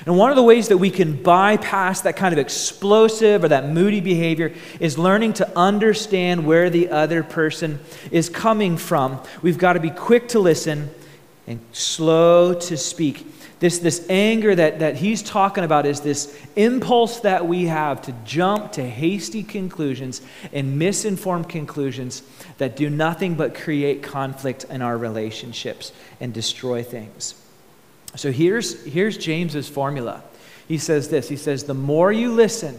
And 0.06 0.16
one 0.16 0.30
of 0.30 0.36
the 0.36 0.42
ways 0.42 0.68
that 0.68 0.78
we 0.78 0.90
can 0.90 1.22
bypass 1.22 2.02
that 2.02 2.16
kind 2.16 2.32
of 2.32 2.38
explosive 2.38 3.44
or 3.44 3.48
that 3.48 3.68
moody 3.68 4.00
behavior 4.00 4.52
is 4.80 4.98
learning 4.98 5.34
to 5.34 5.58
understand 5.58 6.46
where 6.46 6.70
the 6.70 6.88
other 6.90 7.22
person 7.22 7.80
is 8.10 8.28
coming 8.28 8.76
from. 8.76 9.20
We've 9.42 9.58
got 9.58 9.74
to 9.74 9.80
be 9.80 9.90
quick 9.90 10.28
to 10.28 10.38
listen 10.38 10.90
and 11.46 11.60
slow 11.72 12.54
to 12.54 12.76
speak. 12.76 13.26
This, 13.60 13.78
this 13.78 14.06
anger 14.08 14.54
that, 14.54 14.78
that 14.78 14.96
he's 14.96 15.20
talking 15.20 15.64
about 15.64 15.84
is 15.84 16.00
this 16.00 16.38
impulse 16.54 17.20
that 17.20 17.48
we 17.48 17.64
have 17.64 18.02
to 18.02 18.12
jump 18.24 18.72
to 18.72 18.88
hasty 18.88 19.42
conclusions 19.42 20.22
and 20.52 20.78
misinformed 20.78 21.48
conclusions 21.48 22.22
that 22.58 22.76
do 22.76 22.88
nothing 22.88 23.34
but 23.34 23.56
create 23.56 24.02
conflict 24.02 24.64
in 24.70 24.80
our 24.80 24.96
relationships 24.96 25.92
and 26.20 26.32
destroy 26.32 26.84
things. 26.84 27.34
So 28.18 28.32
here's, 28.32 28.84
here's 28.84 29.16
James's 29.16 29.68
formula. 29.68 30.24
He 30.66 30.78
says 30.78 31.08
this 31.08 31.28
He 31.28 31.36
says, 31.36 31.64
The 31.64 31.74
more 31.74 32.12
you 32.12 32.32
listen, 32.32 32.78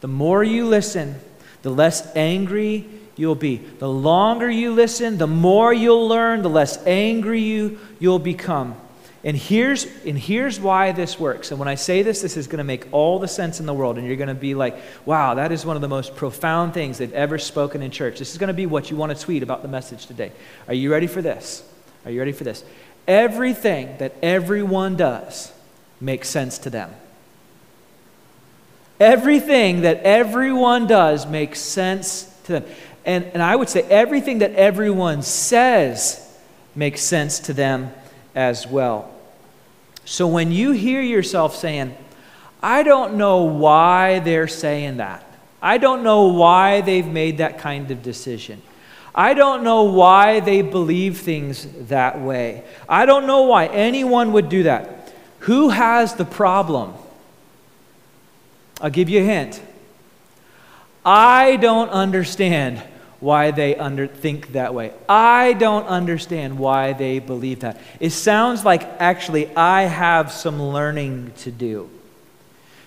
the 0.00 0.08
more 0.08 0.44
you 0.44 0.66
listen, 0.66 1.16
the 1.62 1.70
less 1.70 2.14
angry 2.14 2.86
you'll 3.16 3.34
be. 3.34 3.56
The 3.56 3.88
longer 3.88 4.48
you 4.48 4.72
listen, 4.72 5.18
the 5.18 5.26
more 5.26 5.74
you'll 5.74 6.06
learn, 6.06 6.42
the 6.42 6.50
less 6.50 6.84
angry 6.86 7.40
you, 7.40 7.80
you'll 7.98 8.20
become. 8.20 8.76
And 9.24 9.36
here's, 9.36 9.84
and 10.06 10.16
here's 10.16 10.60
why 10.60 10.92
this 10.92 11.18
works. 11.18 11.50
And 11.50 11.58
when 11.58 11.66
I 11.66 11.74
say 11.74 12.02
this, 12.02 12.22
this 12.22 12.36
is 12.36 12.46
going 12.46 12.58
to 12.58 12.64
make 12.64 12.86
all 12.92 13.18
the 13.18 13.26
sense 13.26 13.58
in 13.58 13.66
the 13.66 13.74
world. 13.74 13.98
And 13.98 14.06
you're 14.06 14.14
going 14.14 14.28
to 14.28 14.34
be 14.34 14.54
like, 14.54 14.78
wow, 15.04 15.34
that 15.34 15.50
is 15.50 15.66
one 15.66 15.74
of 15.74 15.82
the 15.82 15.88
most 15.88 16.14
profound 16.14 16.72
things 16.72 16.98
they've 16.98 17.12
ever 17.12 17.36
spoken 17.36 17.82
in 17.82 17.90
church. 17.90 18.20
This 18.20 18.30
is 18.30 18.38
going 18.38 18.46
to 18.48 18.54
be 18.54 18.66
what 18.66 18.92
you 18.92 18.96
want 18.96 19.14
to 19.14 19.20
tweet 19.20 19.42
about 19.42 19.62
the 19.62 19.68
message 19.68 20.06
today. 20.06 20.30
Are 20.68 20.74
you 20.74 20.92
ready 20.92 21.08
for 21.08 21.20
this? 21.20 21.68
Are 22.04 22.12
you 22.12 22.20
ready 22.20 22.32
for 22.32 22.44
this? 22.44 22.64
Everything 23.08 23.96
that 23.98 24.14
everyone 24.22 24.96
does 24.96 25.50
makes 26.00 26.28
sense 26.28 26.58
to 26.58 26.70
them. 26.70 26.94
Everything 29.00 29.80
that 29.80 30.02
everyone 30.02 30.86
does 30.86 31.26
makes 31.26 31.60
sense 31.60 32.32
to 32.44 32.52
them. 32.52 32.64
And, 33.06 33.24
and 33.26 33.42
I 33.42 33.56
would 33.56 33.68
say 33.70 33.82
everything 33.82 34.40
that 34.40 34.52
everyone 34.52 35.22
says 35.22 36.24
makes 36.74 37.00
sense 37.00 37.40
to 37.40 37.54
them 37.54 37.92
as 38.34 38.66
well. 38.66 39.10
So 40.04 40.26
when 40.26 40.52
you 40.52 40.72
hear 40.72 41.00
yourself 41.00 41.56
saying, 41.56 41.96
I 42.62 42.82
don't 42.82 43.14
know 43.14 43.44
why 43.44 44.18
they're 44.18 44.48
saying 44.48 44.98
that, 44.98 45.24
I 45.62 45.78
don't 45.78 46.02
know 46.02 46.26
why 46.26 46.82
they've 46.82 47.06
made 47.06 47.38
that 47.38 47.58
kind 47.58 47.90
of 47.90 48.02
decision. 48.02 48.62
I 49.14 49.34
don't 49.34 49.64
know 49.64 49.84
why 49.84 50.40
they 50.40 50.62
believe 50.62 51.18
things 51.18 51.66
that 51.88 52.20
way. 52.20 52.64
I 52.88 53.06
don't 53.06 53.26
know 53.26 53.42
why 53.42 53.66
anyone 53.66 54.32
would 54.32 54.48
do 54.48 54.64
that. 54.64 55.12
Who 55.40 55.70
has 55.70 56.14
the 56.14 56.24
problem? 56.24 56.94
I'll 58.80 58.90
give 58.90 59.08
you 59.08 59.20
a 59.20 59.24
hint. 59.24 59.60
I 61.04 61.56
don't 61.56 61.90
understand 61.90 62.82
why 63.20 63.50
they 63.50 63.74
under, 63.74 64.06
think 64.06 64.52
that 64.52 64.74
way. 64.74 64.92
I 65.08 65.54
don't 65.54 65.86
understand 65.86 66.58
why 66.58 66.92
they 66.92 67.18
believe 67.18 67.60
that. 67.60 67.80
It 67.98 68.10
sounds 68.10 68.64
like 68.64 68.82
actually 69.00 69.54
I 69.56 69.82
have 69.82 70.30
some 70.30 70.62
learning 70.62 71.32
to 71.38 71.50
do. 71.50 71.90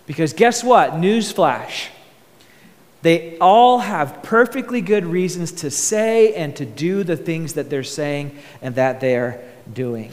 Because 0.05 0.33
guess 0.33 0.63
what? 0.63 0.91
Newsflash. 0.93 1.87
They 3.01 3.37
all 3.39 3.79
have 3.79 4.21
perfectly 4.21 4.81
good 4.81 5.05
reasons 5.05 5.51
to 5.53 5.71
say 5.71 6.33
and 6.35 6.55
to 6.57 6.65
do 6.65 7.03
the 7.03 7.17
things 7.17 7.53
that 7.53 7.69
they're 7.69 7.83
saying 7.83 8.37
and 8.61 8.75
that 8.75 8.99
they're 8.99 9.41
doing. 9.71 10.11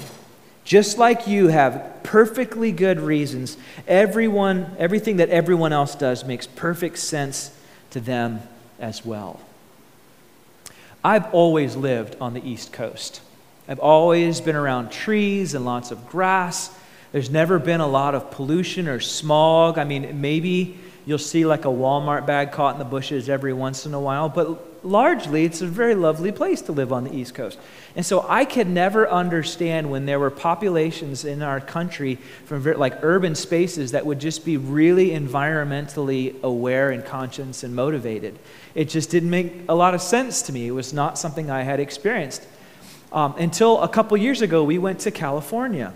Just 0.65 0.99
like 0.99 1.27
you 1.27 1.49
have 1.49 2.01
perfectly 2.03 2.73
good 2.73 3.01
reasons, 3.01 3.57
everyone, 3.87 4.75
everything 4.79 5.17
that 5.17 5.29
everyone 5.31 5.73
else 5.73 5.95
does 5.95 6.25
makes 6.25 6.47
perfect 6.47 6.99
sense 6.99 7.51
to 7.91 8.01
them 8.01 8.41
as 8.79 9.05
well. 9.05 9.41
I've 11.05 11.33
always 11.33 11.77
lived 11.77 12.17
on 12.21 12.35
the 12.35 12.47
East 12.47 12.73
Coast. 12.73 13.21
I've 13.69 13.79
always 13.79 14.41
been 14.41 14.57
around 14.57 14.91
trees 14.91 15.55
and 15.55 15.65
lots 15.65 15.91
of 15.91 16.09
grass. 16.09 16.75
There's 17.13 17.31
never 17.31 17.59
been 17.59 17.81
a 17.81 17.87
lot 17.87 18.15
of 18.15 18.31
pollution 18.31 18.89
or 18.89 19.01
smog. 19.01 19.79
I 19.79 19.85
mean, 19.85 20.21
maybe 20.21 20.79
You'll 21.09 21.17
see 21.17 21.47
like 21.47 21.65
a 21.65 21.69
Walmart 21.69 22.27
bag 22.27 22.53
caught 22.53 22.75
in 22.75 22.79
the 22.79 22.85
bushes 22.85 23.31
every 23.31 23.55
once 23.55 23.87
in 23.87 23.95
a 23.95 24.01
while, 24.01 24.29
but 24.29 24.85
largely, 24.85 25.47
it's 25.47 25.63
a 25.63 25.67
very 25.67 25.95
lovely 25.95 26.33
place 26.33 26.61
to 26.61 26.73
live 26.73 26.93
on 26.93 27.05
the 27.05 27.17
East 27.17 27.35
Coast. 27.35 27.59
And 27.97 28.05
so 28.05 28.27
I 28.29 28.45
could 28.45 28.69
never 28.69 29.09
understand 29.09 29.91
when 29.91 30.05
there 30.05 30.19
were 30.19 30.31
populations 30.31 31.25
in 31.25 31.41
our 31.41 31.61
country 31.61 32.17
from 32.45 32.61
very, 32.61 32.77
like 32.77 32.99
urban 33.01 33.35
spaces 33.35 33.93
that 33.93 34.05
would 34.05 34.19
just 34.19 34.45
be 34.45 34.59
really 34.59 35.09
environmentally 35.13 36.39
aware 36.43 36.91
and 36.91 37.03
conscious 37.03 37.65
and 37.65 37.75
motivated. 37.75 38.39
It 38.75 38.91
just 38.91 39.09
didn't 39.09 39.31
make 39.31 39.63
a 39.67 39.75
lot 39.75 39.95
of 39.95 40.03
sense 40.03 40.43
to 40.43 40.53
me. 40.53 40.67
It 40.67 40.73
was 40.73 40.93
not 40.93 41.19
something 41.19 41.51
I 41.51 41.63
had 41.63 41.81
experienced. 41.81 42.47
Um, 43.13 43.35
until 43.39 43.81
a 43.81 43.89
couple 43.89 44.15
years 44.19 44.43
ago, 44.43 44.63
we 44.63 44.77
went 44.77 44.99
to 45.01 45.11
California. 45.11 45.95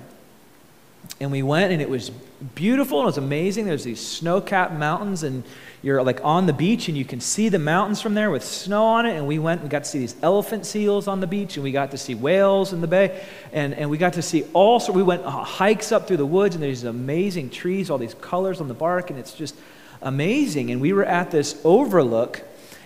And 1.20 1.30
we 1.30 1.42
went, 1.42 1.70
and 1.70 1.82
it 1.82 1.90
was 1.90 2.10
beautiful. 2.54 2.98
And 2.98 3.04
it 3.04 3.06
was 3.06 3.18
amazing. 3.18 3.66
There's 3.66 3.84
these 3.84 4.04
snow 4.04 4.40
capped 4.40 4.74
mountains, 4.74 5.22
and 5.22 5.44
you're 5.82 6.02
like 6.02 6.20
on 6.24 6.46
the 6.46 6.52
beach, 6.52 6.88
and 6.88 6.96
you 6.96 7.04
can 7.04 7.20
see 7.20 7.48
the 7.48 7.58
mountains 7.58 8.00
from 8.00 8.14
there 8.14 8.30
with 8.30 8.44
snow 8.44 8.84
on 8.84 9.06
it. 9.06 9.16
And 9.16 9.26
we 9.26 9.38
went 9.38 9.60
and 9.60 9.70
got 9.70 9.84
to 9.84 9.90
see 9.90 9.98
these 9.98 10.16
elephant 10.22 10.66
seals 10.66 11.08
on 11.08 11.20
the 11.20 11.26
beach, 11.26 11.56
and 11.56 11.64
we 11.64 11.72
got 11.72 11.90
to 11.92 11.98
see 11.98 12.14
whales 12.14 12.72
in 12.72 12.80
the 12.80 12.86
bay. 12.86 13.24
And, 13.52 13.74
and 13.74 13.90
we 13.90 13.98
got 13.98 14.14
to 14.14 14.22
see 14.22 14.44
all 14.52 14.80
sorts. 14.80 14.96
We 14.96 15.02
went 15.02 15.24
uh, 15.24 15.30
hikes 15.30 15.92
up 15.92 16.08
through 16.08 16.18
the 16.18 16.26
woods, 16.26 16.54
and 16.54 16.62
there's 16.62 16.82
these 16.82 16.88
amazing 16.88 17.50
trees, 17.50 17.90
all 17.90 17.98
these 17.98 18.14
colors 18.14 18.60
on 18.60 18.68
the 18.68 18.74
bark, 18.74 19.10
and 19.10 19.18
it's 19.18 19.34
just 19.34 19.54
amazing. 20.00 20.70
And 20.70 20.80
we 20.80 20.92
were 20.92 21.04
at 21.04 21.30
this 21.30 21.60
overlook. 21.64 22.42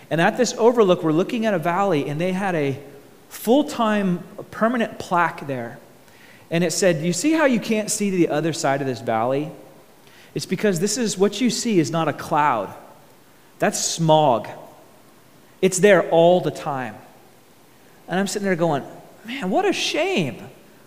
And 0.09 0.21
at 0.21 0.37
this 0.37 0.53
overlook, 0.57 1.03
we're 1.03 1.11
looking 1.11 1.45
at 1.45 1.53
a 1.53 1.59
valley, 1.59 2.09
and 2.09 2.19
they 2.21 2.31
had 2.31 2.55
a 2.55 2.79
full 3.29 3.65
time 3.65 4.23
permanent 4.51 4.99
plaque 4.99 5.47
there. 5.47 5.79
And 6.49 6.63
it 6.63 6.71
said, 6.71 7.03
You 7.03 7.13
see 7.13 7.33
how 7.33 7.45
you 7.45 7.59
can't 7.59 7.91
see 7.91 8.09
the 8.09 8.29
other 8.29 8.53
side 8.53 8.81
of 8.81 8.87
this 8.87 9.01
valley? 9.01 9.51
It's 10.33 10.45
because 10.45 10.79
this 10.79 10.97
is 10.97 11.17
what 11.17 11.41
you 11.41 11.49
see 11.49 11.79
is 11.79 11.91
not 11.91 12.07
a 12.07 12.13
cloud, 12.13 12.73
that's 13.59 13.83
smog. 13.83 14.47
It's 15.61 15.79
there 15.79 16.07
all 16.11 16.39
the 16.41 16.51
time. 16.51 16.95
And 18.07 18.19
I'm 18.19 18.27
sitting 18.27 18.45
there 18.45 18.55
going, 18.55 18.83
Man, 19.25 19.49
what 19.49 19.65
a 19.65 19.73
shame. 19.73 20.37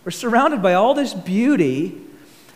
We're 0.04 0.12
surrounded 0.12 0.62
by 0.62 0.74
all 0.74 0.94
this 0.94 1.12
beauty, 1.12 2.00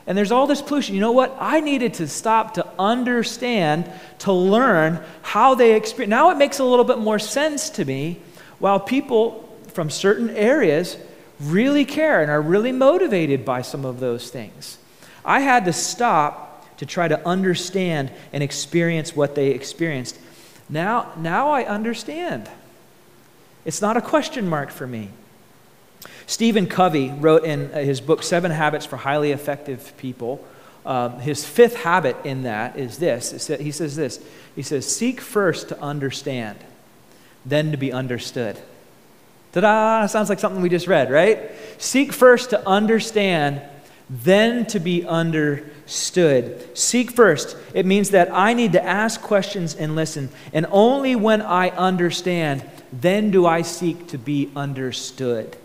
and 0.06 0.16
there's 0.16 0.32
all 0.32 0.46
this 0.46 0.62
pollution. 0.62 0.94
You 0.94 1.00
know 1.00 1.12
what? 1.12 1.36
I 1.38 1.60
needed 1.60 1.94
to 1.94 2.08
stop 2.08 2.54
to 2.54 2.66
understand, 2.78 3.90
to 4.20 4.32
learn 4.32 5.02
how 5.22 5.54
they 5.54 5.74
experience. 5.74 6.10
Now 6.10 6.30
it 6.30 6.38
makes 6.38 6.58
a 6.58 6.64
little 6.64 6.84
bit 6.84 6.98
more 6.98 7.18
sense 7.18 7.70
to 7.70 7.84
me. 7.84 8.20
While 8.58 8.80
people 8.80 9.40
from 9.74 9.90
certain 9.90 10.30
areas 10.30 10.96
really 11.40 11.84
care 11.84 12.22
and 12.22 12.30
are 12.30 12.40
really 12.40 12.72
motivated 12.72 13.44
by 13.44 13.62
some 13.62 13.84
of 13.84 14.00
those 14.00 14.30
things. 14.30 14.78
I 15.24 15.40
had 15.40 15.64
to 15.64 15.72
stop 15.72 16.76
to 16.78 16.86
try 16.86 17.08
to 17.08 17.26
understand 17.26 18.10
and 18.32 18.42
experience 18.42 19.14
what 19.14 19.34
they 19.34 19.50
experienced. 19.50 20.18
Now, 20.68 21.12
now 21.16 21.50
I 21.50 21.64
understand. 21.64 22.48
It's 23.64 23.80
not 23.80 23.96
a 23.96 24.02
question 24.02 24.48
mark 24.48 24.70
for 24.70 24.86
me. 24.86 25.10
Stephen 26.26 26.66
Covey 26.66 27.10
wrote 27.10 27.44
in 27.44 27.70
his 27.70 28.00
book, 28.00 28.22
Seven 28.22 28.50
Habits 28.50 28.86
for 28.86 28.96
Highly 28.96 29.32
Effective 29.32 29.92
People. 29.96 30.44
Um, 30.86 31.20
his 31.20 31.46
fifth 31.46 31.76
habit 31.76 32.16
in 32.24 32.42
that 32.42 32.76
is 32.76 32.98
this. 32.98 33.48
He 33.48 33.70
says 33.70 33.96
this 33.96 34.20
He 34.54 34.62
says, 34.62 34.86
Seek 34.86 35.20
first 35.20 35.68
to 35.68 35.80
understand, 35.80 36.58
then 37.44 37.70
to 37.70 37.76
be 37.76 37.92
understood. 37.92 38.58
Ta 39.54 39.60
da! 39.60 40.06
Sounds 40.06 40.28
like 40.28 40.40
something 40.40 40.60
we 40.60 40.68
just 40.68 40.88
read, 40.88 41.12
right? 41.12 41.52
Seek 41.78 42.12
first 42.12 42.50
to 42.50 42.68
understand, 42.68 43.62
then 44.10 44.66
to 44.66 44.80
be 44.80 45.06
understood. 45.06 46.76
Seek 46.76 47.12
first. 47.12 47.56
It 47.72 47.86
means 47.86 48.10
that 48.10 48.32
I 48.32 48.52
need 48.52 48.72
to 48.72 48.84
ask 48.84 49.22
questions 49.22 49.76
and 49.76 49.94
listen. 49.94 50.28
And 50.52 50.66
only 50.72 51.14
when 51.14 51.40
I 51.40 51.68
understand, 51.68 52.68
then 52.92 53.30
do 53.30 53.46
I 53.46 53.62
seek 53.62 54.08
to 54.08 54.18
be 54.18 54.50
understood. 54.56 55.56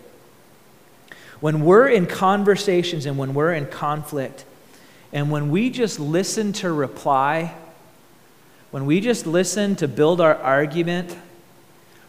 When 1.40 1.64
we're 1.64 1.88
in 1.88 2.06
conversations 2.06 3.06
and 3.06 3.18
when 3.18 3.34
we're 3.34 3.54
in 3.54 3.66
conflict, 3.66 4.44
and 5.12 5.32
when 5.32 5.50
we 5.50 5.68
just 5.68 5.98
listen 5.98 6.52
to 6.54 6.70
reply, 6.70 7.56
when 8.70 8.86
we 8.86 9.00
just 9.00 9.26
listen 9.26 9.74
to 9.76 9.88
build 9.88 10.20
our 10.20 10.36
argument, 10.36 11.16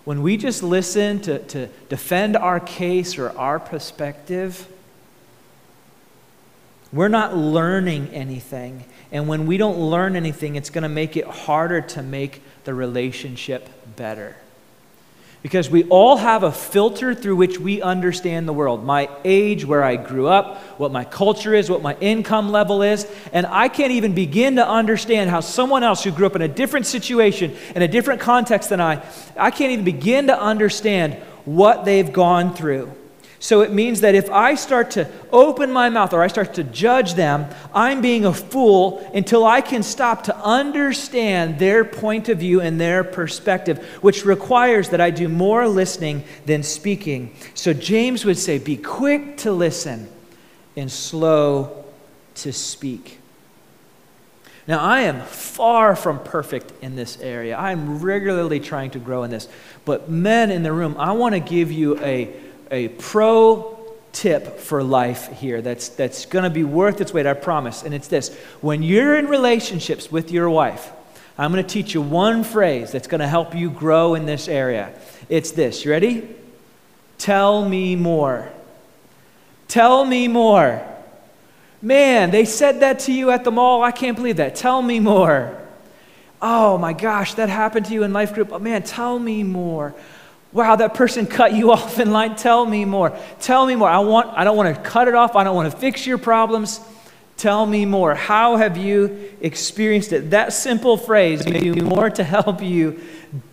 when 0.03 0.21
we 0.21 0.37
just 0.37 0.63
listen 0.63 1.19
to, 1.21 1.39
to 1.39 1.67
defend 1.89 2.35
our 2.35 2.59
case 2.59 3.17
or 3.17 3.37
our 3.37 3.59
perspective, 3.59 4.67
we're 6.91 7.07
not 7.07 7.35
learning 7.35 8.09
anything. 8.09 8.85
And 9.11 9.27
when 9.27 9.45
we 9.45 9.57
don't 9.57 9.79
learn 9.79 10.15
anything, 10.15 10.55
it's 10.55 10.69
going 10.69 10.83
to 10.83 10.89
make 10.89 11.15
it 11.15 11.25
harder 11.25 11.81
to 11.81 12.01
make 12.01 12.41
the 12.63 12.73
relationship 12.73 13.69
better. 13.95 14.37
Because 15.41 15.71
we 15.71 15.85
all 15.85 16.17
have 16.17 16.43
a 16.43 16.51
filter 16.51 17.15
through 17.15 17.35
which 17.35 17.59
we 17.59 17.81
understand 17.81 18.47
the 18.47 18.53
world. 18.53 18.85
My 18.85 19.09
age, 19.23 19.65
where 19.65 19.83
I 19.83 19.95
grew 19.95 20.27
up, 20.27 20.57
what 20.79 20.91
my 20.91 21.03
culture 21.03 21.55
is, 21.55 21.67
what 21.67 21.81
my 21.81 21.95
income 21.99 22.51
level 22.51 22.83
is. 22.83 23.07
And 23.33 23.47
I 23.47 23.67
can't 23.67 23.91
even 23.93 24.13
begin 24.13 24.57
to 24.57 24.67
understand 24.67 25.31
how 25.31 25.39
someone 25.39 25.83
else 25.83 26.03
who 26.03 26.11
grew 26.11 26.27
up 26.27 26.35
in 26.35 26.43
a 26.43 26.47
different 26.47 26.85
situation, 26.85 27.55
in 27.75 27.81
a 27.81 27.87
different 27.87 28.21
context 28.21 28.69
than 28.69 28.79
I, 28.79 29.03
I 29.35 29.49
can't 29.49 29.71
even 29.71 29.85
begin 29.85 30.27
to 30.27 30.39
understand 30.39 31.15
what 31.45 31.85
they've 31.85 32.13
gone 32.13 32.53
through. 32.53 32.91
So 33.41 33.61
it 33.61 33.73
means 33.73 34.01
that 34.01 34.13
if 34.13 34.29
I 34.29 34.53
start 34.53 34.91
to 34.91 35.09
open 35.31 35.71
my 35.71 35.89
mouth 35.89 36.13
or 36.13 36.21
I 36.21 36.27
start 36.27 36.53
to 36.53 36.63
judge 36.63 37.15
them, 37.15 37.47
I'm 37.73 37.99
being 37.99 38.23
a 38.23 38.31
fool 38.31 38.99
until 39.15 39.47
I 39.47 39.61
can 39.61 39.81
stop 39.81 40.25
to 40.25 40.37
understand 40.37 41.57
their 41.57 41.83
point 41.83 42.29
of 42.29 42.37
view 42.37 42.61
and 42.61 42.79
their 42.79 43.03
perspective, 43.03 43.83
which 44.01 44.25
requires 44.25 44.89
that 44.89 45.01
I 45.01 45.09
do 45.09 45.27
more 45.27 45.67
listening 45.67 46.23
than 46.45 46.61
speaking. 46.61 47.35
So 47.55 47.73
James 47.73 48.25
would 48.25 48.37
say, 48.37 48.59
Be 48.59 48.77
quick 48.77 49.37
to 49.37 49.51
listen 49.51 50.07
and 50.77 50.91
slow 50.91 51.83
to 52.35 52.53
speak. 52.53 53.17
Now, 54.67 54.81
I 54.81 55.01
am 55.01 55.19
far 55.21 55.95
from 55.95 56.19
perfect 56.19 56.71
in 56.83 56.95
this 56.95 57.19
area. 57.19 57.57
I'm 57.57 58.03
regularly 58.03 58.59
trying 58.59 58.91
to 58.91 58.99
grow 58.99 59.23
in 59.23 59.31
this. 59.31 59.47
But, 59.83 60.11
men 60.11 60.51
in 60.51 60.61
the 60.61 60.71
room, 60.71 60.95
I 60.99 61.13
want 61.13 61.33
to 61.33 61.39
give 61.39 61.71
you 61.71 61.97
a 61.97 62.31
a 62.71 62.87
pro 62.87 63.77
tip 64.13 64.59
for 64.59 64.83
life 64.83 65.31
here 65.39 65.61
that's, 65.61 65.89
that's 65.89 66.25
going 66.25 66.43
to 66.43 66.49
be 66.49 66.63
worth 66.63 67.01
its 67.01 67.13
weight, 67.13 67.27
I 67.27 67.33
promise. 67.33 67.83
And 67.83 67.93
it's 67.93 68.07
this 68.07 68.35
when 68.61 68.81
you're 68.81 69.15
in 69.15 69.27
relationships 69.27 70.11
with 70.11 70.31
your 70.31 70.49
wife, 70.49 70.91
I'm 71.37 71.51
going 71.51 71.63
to 71.63 71.69
teach 71.69 71.93
you 71.93 72.01
one 72.01 72.43
phrase 72.43 72.91
that's 72.91 73.07
going 73.07 73.21
to 73.21 73.27
help 73.27 73.55
you 73.55 73.69
grow 73.69 74.15
in 74.15 74.25
this 74.25 74.47
area. 74.47 74.93
It's 75.29 75.51
this. 75.51 75.85
You 75.85 75.91
ready? 75.91 76.27
Tell 77.17 77.67
me 77.67 77.95
more. 77.95 78.49
Tell 79.67 80.03
me 80.05 80.27
more. 80.27 80.85
Man, 81.81 82.31
they 82.31 82.45
said 82.45 82.81
that 82.81 82.99
to 82.99 83.13
you 83.13 83.31
at 83.31 83.43
the 83.43 83.51
mall. 83.51 83.81
I 83.81 83.91
can't 83.91 84.15
believe 84.15 84.37
that. 84.37 84.55
Tell 84.55 84.81
me 84.81 84.99
more. 84.99 85.57
Oh 86.41 86.77
my 86.77 86.93
gosh, 86.93 87.35
that 87.35 87.49
happened 87.49 87.85
to 87.87 87.93
you 87.93 88.03
in 88.03 88.13
life 88.13 88.33
group. 88.33 88.51
Oh, 88.51 88.59
man, 88.59 88.83
tell 88.83 89.17
me 89.17 89.43
more. 89.43 89.95
Wow, 90.53 90.75
that 90.75 90.93
person 90.93 91.27
cut 91.27 91.53
you 91.53 91.71
off 91.73 91.99
in 91.99 92.11
line. 92.11 92.35
Tell 92.35 92.65
me 92.65 92.85
more. 92.85 93.17
Tell 93.39 93.65
me 93.65 93.75
more. 93.75 93.89
I, 93.89 93.99
want, 93.99 94.29
I 94.37 94.43
don't 94.43 94.57
want 94.57 94.75
to 94.75 94.81
cut 94.81 95.07
it 95.07 95.15
off. 95.15 95.35
I 95.35 95.43
don't 95.43 95.55
want 95.55 95.71
to 95.71 95.77
fix 95.77 96.05
your 96.05 96.17
problems. 96.17 96.79
Tell 97.37 97.65
me 97.65 97.85
more. 97.85 98.13
How 98.13 98.57
have 98.57 98.77
you 98.77 99.33
experienced 99.41 100.13
it? 100.13 100.31
That 100.31 100.53
simple 100.53 100.97
phrase 100.97 101.47
may 101.47 101.59
do 101.59 101.81
more 101.81 102.09
to 102.11 102.23
help 102.23 102.61
you 102.61 102.99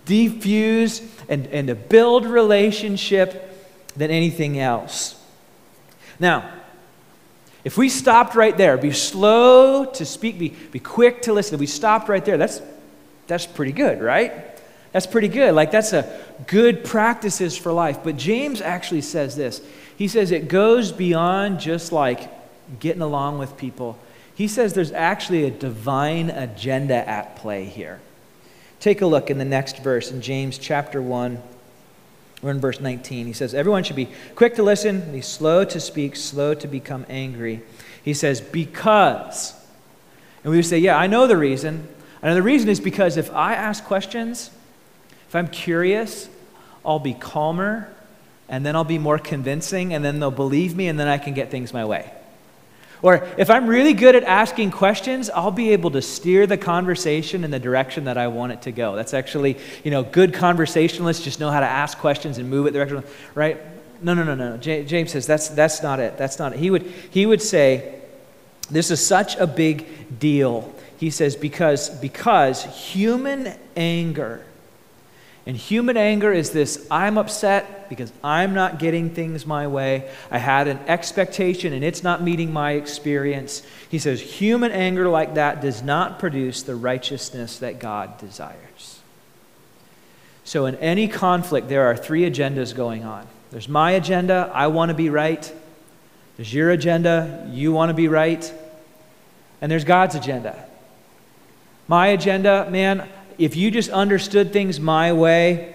defuse 0.04 1.06
and, 1.28 1.46
and 1.46 1.68
to 1.68 1.74
build 1.74 2.26
relationship 2.26 3.44
than 3.96 4.10
anything 4.10 4.58
else. 4.58 5.14
Now, 6.20 6.52
if 7.64 7.76
we 7.76 7.88
stopped 7.88 8.34
right 8.34 8.56
there, 8.56 8.76
be 8.76 8.92
slow 8.92 9.84
to 9.86 10.04
speak, 10.04 10.38
be, 10.38 10.50
be 10.50 10.78
quick 10.78 11.22
to 11.22 11.32
listen, 11.32 11.54
if 11.54 11.60
we 11.60 11.66
stopped 11.66 12.08
right 12.08 12.24
there, 12.24 12.36
that's, 12.36 12.60
that's 13.26 13.46
pretty 13.46 13.72
good, 13.72 14.00
right? 14.00 14.47
That's 14.92 15.06
pretty 15.06 15.28
good. 15.28 15.54
Like, 15.54 15.70
that's 15.70 15.92
a 15.92 16.20
good 16.46 16.84
practices 16.84 17.56
for 17.56 17.72
life. 17.72 17.98
But 18.02 18.16
James 18.16 18.60
actually 18.60 19.02
says 19.02 19.36
this. 19.36 19.60
He 19.96 20.08
says 20.08 20.30
it 20.30 20.48
goes 20.48 20.92
beyond 20.92 21.60
just 21.60 21.92
like 21.92 22.30
getting 22.80 23.02
along 23.02 23.38
with 23.38 23.56
people. 23.56 23.98
He 24.34 24.48
says 24.48 24.72
there's 24.72 24.92
actually 24.92 25.44
a 25.44 25.50
divine 25.50 26.30
agenda 26.30 27.08
at 27.08 27.36
play 27.36 27.64
here. 27.64 28.00
Take 28.80 29.02
a 29.02 29.06
look 29.06 29.30
in 29.30 29.38
the 29.38 29.44
next 29.44 29.78
verse 29.78 30.12
in 30.12 30.22
James 30.22 30.56
chapter 30.56 31.02
1. 31.02 31.42
We're 32.40 32.52
in 32.52 32.60
verse 32.60 32.80
19. 32.80 33.26
He 33.26 33.32
says, 33.32 33.52
Everyone 33.52 33.82
should 33.82 33.96
be 33.96 34.08
quick 34.36 34.54
to 34.54 34.62
listen, 34.62 35.10
be 35.10 35.20
slow 35.20 35.64
to 35.64 35.80
speak, 35.80 36.14
slow 36.14 36.54
to 36.54 36.68
become 36.68 37.04
angry. 37.08 37.62
He 38.04 38.14
says, 38.14 38.40
Because. 38.40 39.54
And 40.44 40.52
we 40.52 40.58
would 40.58 40.66
say, 40.66 40.78
Yeah, 40.78 40.96
I 40.96 41.08
know 41.08 41.26
the 41.26 41.36
reason. 41.36 41.88
And 42.22 42.36
the 42.36 42.42
reason 42.42 42.68
is 42.68 42.80
because 42.80 43.16
if 43.16 43.32
I 43.32 43.54
ask 43.54 43.84
questions, 43.84 44.50
if 45.28 45.36
I'm 45.36 45.48
curious, 45.48 46.28
I'll 46.84 46.98
be 46.98 47.14
calmer, 47.14 47.92
and 48.48 48.64
then 48.64 48.74
I'll 48.74 48.84
be 48.84 48.98
more 48.98 49.18
convincing, 49.18 49.92
and 49.92 50.04
then 50.04 50.20
they'll 50.20 50.30
believe 50.30 50.74
me, 50.74 50.88
and 50.88 50.98
then 50.98 51.06
I 51.06 51.18
can 51.18 51.34
get 51.34 51.50
things 51.50 51.72
my 51.72 51.84
way. 51.84 52.10
Or 53.02 53.28
if 53.36 53.50
I'm 53.50 53.66
really 53.66 53.92
good 53.92 54.16
at 54.16 54.24
asking 54.24 54.72
questions, 54.72 55.30
I'll 55.30 55.52
be 55.52 55.70
able 55.70 55.92
to 55.92 56.02
steer 56.02 56.46
the 56.46 56.56
conversation 56.56 57.44
in 57.44 57.50
the 57.50 57.60
direction 57.60 58.04
that 58.04 58.18
I 58.18 58.26
want 58.28 58.52
it 58.52 58.62
to 58.62 58.72
go. 58.72 58.96
That's 58.96 59.14
actually, 59.14 59.56
you 59.84 59.90
know, 59.90 60.02
good 60.02 60.34
conversationalists 60.34 61.22
just 61.22 61.38
know 61.38 61.50
how 61.50 61.60
to 61.60 61.66
ask 61.66 61.98
questions 61.98 62.38
and 62.38 62.50
move 62.50 62.66
it 62.66 62.72
the 62.72 62.78
direction, 62.78 63.04
right? 63.34 63.58
No, 64.02 64.14
no, 64.14 64.24
no, 64.24 64.34
no. 64.34 64.56
James 64.56 65.12
says 65.12 65.26
that's, 65.26 65.48
that's 65.48 65.82
not 65.82 66.00
it. 66.00 66.16
That's 66.16 66.38
not 66.38 66.54
it. 66.54 66.58
He 66.58 66.70
would, 66.70 66.82
he 67.10 67.26
would 67.26 67.42
say, 67.42 68.00
this 68.70 68.90
is 68.90 69.04
such 69.04 69.36
a 69.36 69.46
big 69.46 70.18
deal. 70.18 70.74
He 70.96 71.10
says, 71.10 71.36
because, 71.36 71.90
because 71.90 72.64
human 72.64 73.54
anger 73.76 74.44
and 75.48 75.56
human 75.56 75.96
anger 75.96 76.30
is 76.30 76.50
this 76.50 76.86
I'm 76.90 77.16
upset 77.16 77.88
because 77.88 78.12
I'm 78.22 78.52
not 78.52 78.78
getting 78.78 79.08
things 79.08 79.46
my 79.46 79.66
way. 79.66 80.10
I 80.30 80.36
had 80.36 80.68
an 80.68 80.78
expectation 80.86 81.72
and 81.72 81.82
it's 81.82 82.02
not 82.02 82.22
meeting 82.22 82.52
my 82.52 82.72
experience. 82.72 83.62
He 83.88 83.98
says, 83.98 84.20
human 84.20 84.72
anger 84.72 85.08
like 85.08 85.34
that 85.36 85.62
does 85.62 85.82
not 85.82 86.18
produce 86.18 86.62
the 86.62 86.76
righteousness 86.76 87.60
that 87.60 87.78
God 87.78 88.18
desires. 88.18 89.00
So, 90.44 90.66
in 90.66 90.74
any 90.76 91.08
conflict, 91.08 91.70
there 91.70 91.86
are 91.86 91.96
three 91.96 92.30
agendas 92.30 92.76
going 92.76 93.04
on 93.04 93.26
there's 93.50 93.70
my 93.70 93.92
agenda, 93.92 94.50
I 94.54 94.66
want 94.66 94.90
to 94.90 94.94
be 94.94 95.08
right. 95.08 95.50
There's 96.36 96.52
your 96.52 96.70
agenda, 96.70 97.48
you 97.50 97.72
want 97.72 97.88
to 97.88 97.94
be 97.94 98.06
right. 98.06 98.52
And 99.62 99.72
there's 99.72 99.84
God's 99.84 100.14
agenda. 100.14 100.62
My 101.86 102.08
agenda, 102.08 102.68
man, 102.70 103.08
if 103.38 103.56
you 103.56 103.70
just 103.70 103.90
understood 103.90 104.52
things 104.52 104.80
my 104.80 105.12
way, 105.12 105.74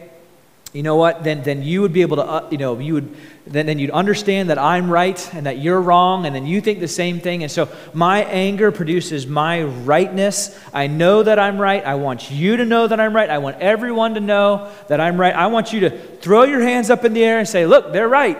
you 0.74 0.82
know 0.82 0.96
what? 0.96 1.24
Then, 1.24 1.44
then 1.44 1.62
you 1.62 1.82
would 1.82 1.94
be 1.94 2.02
able 2.02 2.18
to, 2.18 2.24
uh, 2.24 2.48
you 2.50 2.58
know, 2.58 2.80
you 2.80 2.96
would, 2.96 3.16
then, 3.46 3.68
then 3.68 3.78
you'd 3.78 3.92
understand 3.92 4.50
that 4.50 4.58
I'm 4.58 4.90
right 4.90 5.34
and 5.34 5.46
that 5.46 5.60
you're 5.60 5.80
wrong, 5.80 6.26
and 6.26 6.36
then 6.36 6.48
you 6.48 6.62
think 6.62 6.80
the 6.80 6.88
same 6.88 7.20
thing. 7.20 7.44
And 7.44 7.52
so 7.52 7.70
my 7.94 8.24
anger 8.24 8.72
produces 8.72 9.28
my 9.28 9.64
rightness. 9.64 10.60
I 10.74 10.88
know 10.88 11.22
that 11.22 11.38
I'm 11.38 11.60
right. 11.60 11.86
I 11.86 11.96
want 11.96 12.32
you 12.32 12.58
to 12.58 12.66
know 12.66 12.88
that 12.88 13.00
I'm 13.00 13.16
right. 13.16 13.30
I 13.30 13.38
want 13.38 13.60
everyone 13.60 14.16
to 14.16 14.20
know 14.20 14.72
that 14.88 15.00
I'm 15.00 15.20
right. 15.20 15.36
I 15.36 15.48
want 15.48 15.74
you 15.74 15.82
to 15.82 15.92
throw 16.18 16.44
your 16.44 16.62
hands 16.62 16.90
up 16.90 17.06
in 17.06 17.14
the 17.14 17.24
air 17.24 17.38
and 17.38 17.48
say, 17.48 17.68
look, 17.68 17.94
they're 17.94 18.10
right. 18.10 18.40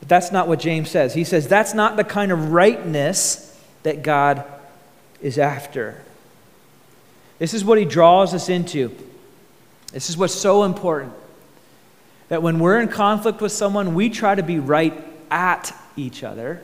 But 0.00 0.08
that's 0.08 0.30
not 0.30 0.48
what 0.48 0.60
James 0.60 0.90
says. 0.90 1.14
He 1.14 1.24
says 1.24 1.48
that's 1.48 1.72
not 1.72 1.96
the 1.96 2.04
kind 2.04 2.30
of 2.30 2.52
rightness 2.52 3.58
that 3.84 4.02
God 4.02 4.44
is 5.22 5.38
after. 5.38 6.02
This 7.38 7.54
is 7.54 7.64
what 7.64 7.78
he 7.78 7.84
draws 7.84 8.34
us 8.34 8.48
into. 8.48 8.96
This 9.92 10.10
is 10.10 10.16
what's 10.16 10.34
so 10.34 10.64
important. 10.64 11.12
That 12.28 12.42
when 12.42 12.58
we're 12.58 12.80
in 12.80 12.88
conflict 12.88 13.40
with 13.40 13.52
someone, 13.52 13.94
we 13.94 14.10
try 14.10 14.34
to 14.34 14.42
be 14.42 14.58
right 14.58 14.94
at 15.30 15.74
each 15.96 16.24
other. 16.24 16.62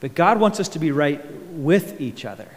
But 0.00 0.14
God 0.14 0.40
wants 0.40 0.60
us 0.60 0.68
to 0.70 0.78
be 0.78 0.92
right 0.92 1.24
with 1.50 2.00
each 2.00 2.24
other. 2.24 2.48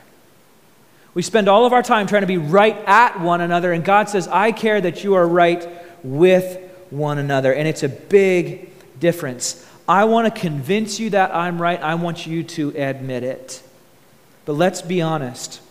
We 1.14 1.22
spend 1.22 1.48
all 1.48 1.66
of 1.66 1.74
our 1.74 1.84
time 1.84 2.08
trying 2.08 2.22
to 2.22 2.28
be 2.28 2.38
right 2.38 2.76
at 2.88 3.20
one 3.20 3.42
another, 3.42 3.72
and 3.72 3.84
God 3.84 4.10
says, 4.10 4.28
I 4.28 4.52
care 4.52 4.82
that 4.82 5.04
you 5.04 5.14
are 5.16 5.28
right 5.28 5.68
with 6.04 6.58
one 6.90 7.18
another. 7.18 7.54
And 7.54 7.68
it's 7.68 7.84
a 7.84 7.90
big 7.90 8.70
difference. 9.00 9.68
I 9.88 10.06
want 10.06 10.34
to 10.34 10.40
convince 10.40 11.00
you 11.00 11.10
that 11.12 11.36
I'm 11.36 11.62
right. 11.62 11.82
I 11.82 11.96
want 11.96 12.26
you 12.26 12.44
to 12.44 12.70
admit 12.70 13.24
it. 13.24 13.62
But 14.46 14.54
let's 14.54 14.82
be 14.82 15.02
honest. 15.02 15.62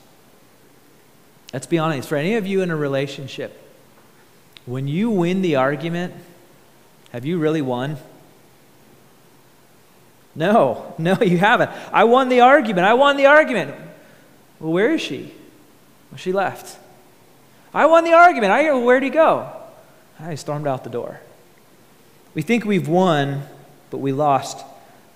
Let's 1.53 1.67
be 1.67 1.79
honest. 1.79 2.09
For 2.09 2.17
any 2.17 2.35
of 2.35 2.47
you 2.47 2.63
in 2.63 2.71
a 2.71 2.77
relationship, 2.77 3.59
when 4.65 4.89
you 4.89 5.11
win 5.11 5.43
the 5.43 5.57
argument, 5.57 6.15
have 7.13 7.25
you 7.25 7.39
really 7.39 7.63
won? 7.63 7.99
No, 10.35 10.95
no, 10.99 11.19
you 11.21 11.39
haven't. 11.39 11.71
I 11.93 12.05
won 12.05 12.29
the 12.29 12.41
argument. 12.41 12.87
I 12.87 12.95
won 12.95 13.17
the 13.17 13.27
argument. 13.27 13.75
Well, 14.61 14.73
where 14.73 14.95
is 14.95 15.01
she? 15.01 15.35
Well, 16.11 16.19
she 16.19 16.33
left. 16.33 16.79
I 17.75 17.87
won 17.87 18.05
the 18.05 18.13
argument. 18.13 18.53
I, 18.53 18.73
where'd 18.73 19.03
he 19.03 19.11
go? 19.11 19.51
I 20.21 20.35
stormed 20.37 20.67
out 20.67 20.85
the 20.85 20.91
door. 20.91 21.21
We 22.35 22.43
think 22.43 22.65
we've 22.65 22.89
won, 22.89 23.43
but 23.91 23.99
we 23.99 24.13
lost 24.13 24.65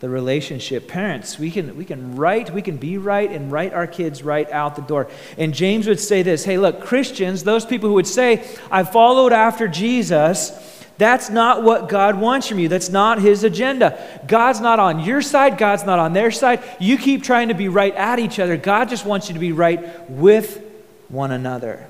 the 0.01 0.09
relationship. 0.09 0.89
Parents, 0.89 1.39
we 1.39 1.51
can, 1.51 1.77
we 1.77 1.85
can 1.85 2.17
write, 2.17 2.53
we 2.53 2.63
can 2.63 2.77
be 2.77 2.99
right 2.99 3.31
and 3.31 3.51
write 3.51 3.73
our 3.73 3.87
kids 3.87 4.23
right 4.23 4.51
out 4.51 4.77
the 4.77 4.83
door. 4.83 5.09
And 5.39 5.55
James 5.55 5.87
would 5.87 6.01
say 6.01 6.23
this 6.23 6.45
hey, 6.45 6.59
look, 6.59 6.81
Christians, 6.81 7.45
those 7.45 7.65
people 7.65 7.89
who 7.89 7.95
would 7.95 8.07
say, 8.07 8.47
I 8.71 8.85
followed 8.85 9.33
after 9.33 9.69
Jesus, 9.69 10.53
that's 10.99 11.29
not 11.29 11.63
what 11.63 11.89
God 11.89 12.19
wants 12.19 12.49
from 12.49 12.59
you. 12.59 12.69
That's 12.69 12.89
not 12.89 13.21
his 13.21 13.45
agenda. 13.45 14.23
God's 14.27 14.61
not 14.61 14.79
on 14.79 15.01
your 15.01 15.21
side, 15.23 15.59
God's 15.59 15.85
not 15.85 15.99
on 15.99 16.13
their 16.13 16.31
side. 16.31 16.63
You 16.79 16.97
keep 16.99 17.23
trying 17.23 17.49
to 17.49 17.55
be 17.55 17.69
right 17.69 17.95
at 17.95 18.19
each 18.19 18.39
other. 18.39 18.57
God 18.57 18.89
just 18.89 19.05
wants 19.05 19.29
you 19.29 19.35
to 19.35 19.41
be 19.41 19.53
right 19.53 20.09
with 20.11 20.63
one 21.09 21.31
another. 21.31 21.87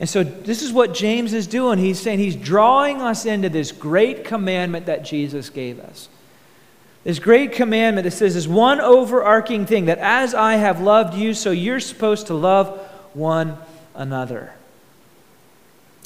And 0.00 0.08
so, 0.08 0.22
this 0.22 0.62
is 0.62 0.72
what 0.72 0.94
James 0.94 1.32
is 1.32 1.48
doing. 1.48 1.78
He's 1.78 2.00
saying 2.00 2.20
he's 2.20 2.36
drawing 2.36 3.02
us 3.02 3.26
into 3.26 3.48
this 3.48 3.72
great 3.72 4.24
commandment 4.24 4.86
that 4.86 5.04
Jesus 5.04 5.50
gave 5.50 5.80
us. 5.80 6.08
This 7.08 7.18
great 7.18 7.52
commandment 7.52 8.04
that 8.04 8.10
says 8.10 8.34
this 8.34 8.46
one 8.46 8.82
overarching 8.82 9.64
thing 9.64 9.86
that 9.86 9.96
as 9.96 10.34
I 10.34 10.56
have 10.56 10.82
loved 10.82 11.14
you, 11.14 11.32
so 11.32 11.50
you're 11.50 11.80
supposed 11.80 12.26
to 12.26 12.34
love 12.34 12.78
one 13.14 13.56
another. 13.94 14.52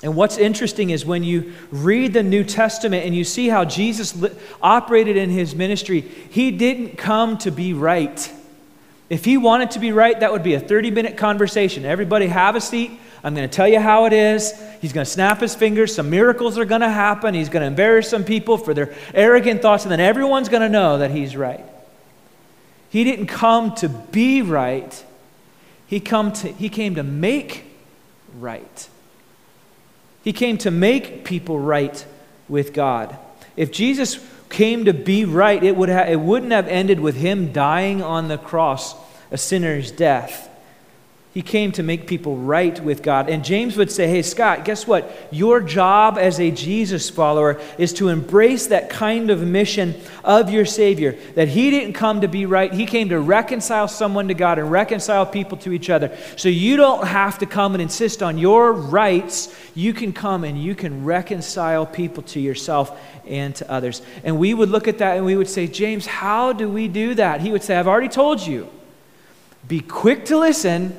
And 0.04 0.14
what's 0.14 0.38
interesting 0.38 0.90
is 0.90 1.04
when 1.04 1.24
you 1.24 1.54
read 1.72 2.12
the 2.12 2.22
New 2.22 2.44
Testament 2.44 3.04
and 3.04 3.16
you 3.16 3.24
see 3.24 3.48
how 3.48 3.64
Jesus 3.64 4.14
li- 4.14 4.30
operated 4.62 5.16
in 5.16 5.28
his 5.28 5.56
ministry, 5.56 6.02
he 6.02 6.52
didn't 6.52 6.98
come 6.98 7.36
to 7.38 7.50
be 7.50 7.72
right. 7.72 8.32
If 9.10 9.24
he 9.24 9.36
wanted 9.36 9.72
to 9.72 9.80
be 9.80 9.90
right, 9.90 10.20
that 10.20 10.30
would 10.30 10.44
be 10.44 10.54
a 10.54 10.60
30 10.60 10.92
minute 10.92 11.16
conversation. 11.16 11.84
Everybody 11.84 12.28
have 12.28 12.54
a 12.54 12.60
seat. 12.60 12.92
I'm 13.24 13.34
going 13.34 13.48
to 13.48 13.54
tell 13.54 13.68
you 13.68 13.78
how 13.78 14.06
it 14.06 14.12
is. 14.12 14.52
He's 14.80 14.92
going 14.92 15.04
to 15.04 15.10
snap 15.10 15.40
his 15.40 15.54
fingers. 15.54 15.94
Some 15.94 16.10
miracles 16.10 16.58
are 16.58 16.64
going 16.64 16.80
to 16.80 16.90
happen. 16.90 17.34
He's 17.34 17.48
going 17.48 17.60
to 17.60 17.68
embarrass 17.68 18.08
some 18.08 18.24
people 18.24 18.58
for 18.58 18.74
their 18.74 18.94
arrogant 19.14 19.62
thoughts, 19.62 19.84
and 19.84 19.92
then 19.92 20.00
everyone's 20.00 20.48
going 20.48 20.62
to 20.62 20.68
know 20.68 20.98
that 20.98 21.12
he's 21.12 21.36
right. 21.36 21.64
He 22.90 23.04
didn't 23.04 23.26
come 23.26 23.74
to 23.76 23.88
be 23.88 24.42
right, 24.42 25.04
he, 25.86 26.00
come 26.00 26.32
to, 26.32 26.48
he 26.52 26.68
came 26.68 26.96
to 26.96 27.02
make 27.02 27.64
right. 28.38 28.88
He 30.24 30.32
came 30.32 30.58
to 30.58 30.70
make 30.70 31.24
people 31.24 31.58
right 31.58 32.04
with 32.48 32.72
God. 32.72 33.16
If 33.56 33.72
Jesus 33.72 34.24
came 34.48 34.84
to 34.84 34.94
be 34.94 35.24
right, 35.24 35.62
it, 35.62 35.76
would 35.76 35.88
ha- 35.88 36.06
it 36.08 36.20
wouldn't 36.20 36.52
have 36.52 36.68
ended 36.68 37.00
with 37.00 37.16
him 37.16 37.52
dying 37.52 38.02
on 38.02 38.28
the 38.28 38.38
cross, 38.38 38.94
a 39.30 39.38
sinner's 39.38 39.90
death. 39.90 40.48
He 41.32 41.40
came 41.40 41.72
to 41.72 41.82
make 41.82 42.06
people 42.06 42.36
right 42.36 42.78
with 42.84 43.02
God. 43.02 43.30
And 43.30 43.42
James 43.42 43.78
would 43.78 43.90
say, 43.90 44.06
Hey, 44.06 44.20
Scott, 44.20 44.66
guess 44.66 44.86
what? 44.86 45.10
Your 45.30 45.62
job 45.62 46.18
as 46.18 46.38
a 46.38 46.50
Jesus 46.50 47.08
follower 47.08 47.58
is 47.78 47.94
to 47.94 48.10
embrace 48.10 48.66
that 48.66 48.90
kind 48.90 49.30
of 49.30 49.40
mission 49.40 49.94
of 50.24 50.50
your 50.50 50.66
Savior. 50.66 51.16
That 51.34 51.48
He 51.48 51.70
didn't 51.70 51.94
come 51.94 52.20
to 52.20 52.28
be 52.28 52.44
right, 52.44 52.70
He 52.70 52.84
came 52.84 53.08
to 53.08 53.18
reconcile 53.18 53.88
someone 53.88 54.28
to 54.28 54.34
God 54.34 54.58
and 54.58 54.70
reconcile 54.70 55.24
people 55.24 55.56
to 55.58 55.72
each 55.72 55.88
other. 55.88 56.14
So 56.36 56.50
you 56.50 56.76
don't 56.76 57.06
have 57.06 57.38
to 57.38 57.46
come 57.46 57.74
and 57.74 57.80
insist 57.80 58.22
on 58.22 58.36
your 58.36 58.74
rights. 58.74 59.54
You 59.74 59.94
can 59.94 60.12
come 60.12 60.44
and 60.44 60.62
you 60.62 60.74
can 60.74 61.02
reconcile 61.02 61.86
people 61.86 62.24
to 62.24 62.40
yourself 62.40 63.00
and 63.26 63.54
to 63.56 63.70
others. 63.72 64.02
And 64.22 64.38
we 64.38 64.52
would 64.52 64.68
look 64.68 64.86
at 64.86 64.98
that 64.98 65.16
and 65.16 65.24
we 65.24 65.36
would 65.36 65.48
say, 65.48 65.66
James, 65.66 66.04
how 66.04 66.52
do 66.52 66.68
we 66.68 66.88
do 66.88 67.14
that? 67.14 67.40
He 67.40 67.50
would 67.50 67.62
say, 67.62 67.76
I've 67.76 67.88
already 67.88 68.08
told 68.08 68.46
you. 68.46 68.68
Be 69.66 69.80
quick 69.80 70.26
to 70.26 70.36
listen 70.38 70.94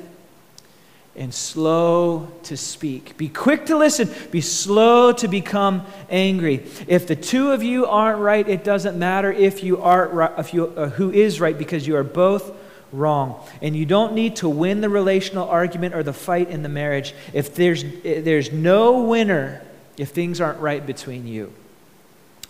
and 1.16 1.32
slow 1.32 2.28
to 2.44 2.56
speak. 2.56 3.16
Be 3.16 3.28
quick 3.28 3.66
to 3.66 3.76
listen, 3.76 4.10
be 4.30 4.40
slow 4.40 5.12
to 5.12 5.28
become 5.28 5.86
angry. 6.10 6.66
If 6.88 7.06
the 7.06 7.16
two 7.16 7.52
of 7.52 7.62
you 7.62 7.86
aren't 7.86 8.20
right, 8.20 8.46
it 8.48 8.64
doesn't 8.64 8.98
matter 8.98 9.32
if 9.32 9.62
you 9.62 9.80
are 9.80 10.34
if 10.38 10.52
you 10.52 10.66
uh, 10.66 10.88
who 10.90 11.10
is 11.10 11.40
right 11.40 11.56
because 11.56 11.86
you 11.86 11.96
are 11.96 12.04
both 12.04 12.52
wrong. 12.92 13.40
And 13.62 13.76
you 13.76 13.86
don't 13.86 14.14
need 14.14 14.36
to 14.36 14.48
win 14.48 14.80
the 14.80 14.88
relational 14.88 15.48
argument 15.48 15.94
or 15.94 16.02
the 16.02 16.12
fight 16.12 16.50
in 16.50 16.62
the 16.62 16.68
marriage 16.68 17.14
if 17.32 17.54
there's 17.54 17.84
there's 18.02 18.52
no 18.52 19.02
winner 19.02 19.62
if 19.96 20.10
things 20.10 20.40
aren't 20.40 20.58
right 20.58 20.84
between 20.84 21.26
you. 21.26 21.52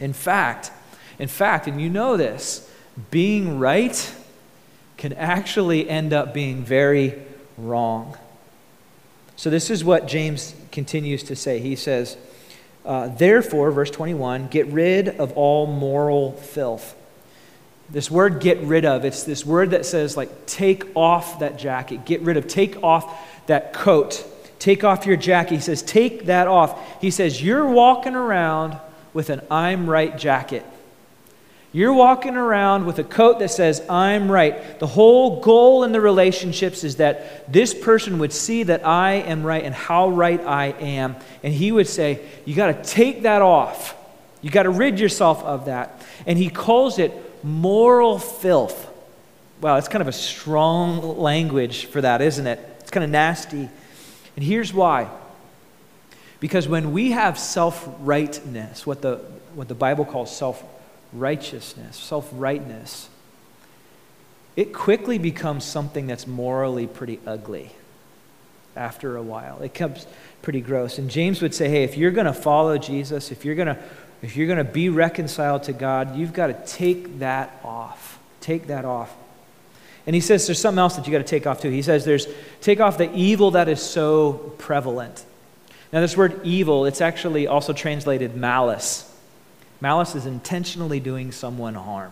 In 0.00 0.12
fact, 0.12 0.72
in 1.18 1.28
fact, 1.28 1.66
and 1.66 1.80
you 1.80 1.90
know 1.90 2.16
this, 2.16 2.70
being 3.10 3.58
right 3.58 4.14
can 4.96 5.12
actually 5.12 5.88
end 5.88 6.12
up 6.12 6.32
being 6.32 6.64
very 6.64 7.20
wrong. 7.58 8.16
So, 9.36 9.50
this 9.50 9.70
is 9.70 9.84
what 9.84 10.06
James 10.06 10.54
continues 10.70 11.22
to 11.24 11.36
say. 11.36 11.58
He 11.58 11.76
says, 11.76 12.16
uh, 12.84 13.08
Therefore, 13.08 13.70
verse 13.70 13.90
21, 13.90 14.48
get 14.48 14.66
rid 14.68 15.08
of 15.08 15.32
all 15.32 15.66
moral 15.66 16.32
filth. 16.32 16.96
This 17.90 18.10
word 18.10 18.40
get 18.40 18.58
rid 18.60 18.84
of, 18.84 19.04
it's 19.04 19.24
this 19.24 19.44
word 19.44 19.70
that 19.70 19.84
says, 19.84 20.16
like, 20.16 20.46
take 20.46 20.84
off 20.96 21.40
that 21.40 21.58
jacket, 21.58 22.04
get 22.04 22.22
rid 22.22 22.36
of, 22.36 22.48
take 22.48 22.82
off 22.82 23.46
that 23.46 23.72
coat, 23.72 24.24
take 24.58 24.84
off 24.84 25.04
your 25.04 25.16
jacket. 25.16 25.56
He 25.56 25.60
says, 25.60 25.82
take 25.82 26.26
that 26.26 26.48
off. 26.48 27.00
He 27.00 27.10
says, 27.10 27.42
you're 27.42 27.68
walking 27.68 28.14
around 28.14 28.78
with 29.12 29.28
an 29.30 29.42
I'm 29.50 29.88
right 29.88 30.16
jacket. 30.16 30.64
You're 31.74 31.92
walking 31.92 32.36
around 32.36 32.86
with 32.86 33.00
a 33.00 33.04
coat 33.04 33.40
that 33.40 33.50
says, 33.50 33.82
I'm 33.90 34.30
right. 34.30 34.78
The 34.78 34.86
whole 34.86 35.40
goal 35.40 35.82
in 35.82 35.90
the 35.90 36.00
relationships 36.00 36.84
is 36.84 36.96
that 36.96 37.52
this 37.52 37.74
person 37.74 38.20
would 38.20 38.32
see 38.32 38.62
that 38.62 38.86
I 38.86 39.14
am 39.14 39.42
right 39.42 39.64
and 39.64 39.74
how 39.74 40.08
right 40.10 40.40
I 40.40 40.66
am. 40.66 41.16
And 41.42 41.52
he 41.52 41.72
would 41.72 41.88
say, 41.88 42.20
You 42.44 42.54
got 42.54 42.68
to 42.68 42.88
take 42.88 43.22
that 43.22 43.42
off. 43.42 43.96
You 44.40 44.50
got 44.50 44.62
to 44.62 44.70
rid 44.70 45.00
yourself 45.00 45.42
of 45.42 45.64
that. 45.64 46.00
And 46.28 46.38
he 46.38 46.48
calls 46.48 47.00
it 47.00 47.12
moral 47.44 48.20
filth. 48.20 48.88
Wow, 49.60 49.76
it's 49.76 49.88
kind 49.88 50.02
of 50.02 50.06
a 50.06 50.12
strong 50.12 51.18
language 51.18 51.86
for 51.86 52.00
that, 52.00 52.22
isn't 52.22 52.46
it? 52.46 52.60
It's 52.80 52.92
kind 52.92 53.02
of 53.02 53.10
nasty. 53.10 53.68
And 54.36 54.44
here's 54.44 54.72
why. 54.72 55.10
Because 56.38 56.68
when 56.68 56.92
we 56.92 57.10
have 57.10 57.36
self 57.36 57.88
rightness, 57.98 58.86
what 58.86 59.02
the, 59.02 59.16
what 59.56 59.66
the 59.66 59.74
Bible 59.74 60.04
calls 60.04 60.36
self 60.36 60.62
righteousness, 61.14 61.96
self 61.96 62.28
rightness, 62.32 63.08
it 64.56 64.72
quickly 64.72 65.18
becomes 65.18 65.64
something 65.64 66.06
that's 66.06 66.26
morally 66.26 66.86
pretty 66.86 67.18
ugly 67.26 67.72
after 68.76 69.16
a 69.16 69.22
while. 69.22 69.58
It 69.58 69.72
becomes 69.72 70.06
pretty 70.42 70.60
gross. 70.60 70.98
And 70.98 71.10
James 71.10 71.40
would 71.42 71.54
say, 71.54 71.68
hey, 71.68 71.84
if 71.84 71.96
you're 71.96 72.10
going 72.10 72.26
to 72.26 72.32
follow 72.32 72.78
Jesus, 72.78 73.30
if 73.32 73.44
you're 73.44 73.54
going 73.54 73.68
to 73.68 73.78
if 74.22 74.36
you're 74.36 74.46
going 74.46 74.64
to 74.64 74.64
be 74.64 74.88
reconciled 74.88 75.64
to 75.64 75.74
God, 75.74 76.16
you've 76.16 76.32
got 76.32 76.46
to 76.46 76.54
take 76.66 77.18
that 77.18 77.60
off. 77.62 78.18
Take 78.40 78.68
that 78.68 78.86
off. 78.86 79.14
And 80.06 80.14
he 80.14 80.20
says 80.20 80.46
there's 80.46 80.58
something 80.58 80.78
else 80.78 80.96
that 80.96 81.06
you 81.06 81.12
got 81.12 81.18
to 81.18 81.24
take 81.24 81.46
off 81.46 81.60
too. 81.60 81.68
He 81.68 81.82
says 81.82 82.06
there's 82.06 82.26
take 82.62 82.80
off 82.80 82.96
the 82.96 83.12
evil 83.14 83.52
that 83.52 83.68
is 83.68 83.82
so 83.82 84.54
prevalent. 84.58 85.24
Now 85.92 86.00
this 86.00 86.16
word 86.16 86.40
evil, 86.42 86.86
it's 86.86 87.02
actually 87.02 87.46
also 87.46 87.72
translated 87.72 88.34
malice. 88.34 89.10
Malice 89.84 90.14
is 90.14 90.24
intentionally 90.24 90.98
doing 90.98 91.30
someone 91.30 91.74
harm. 91.74 92.10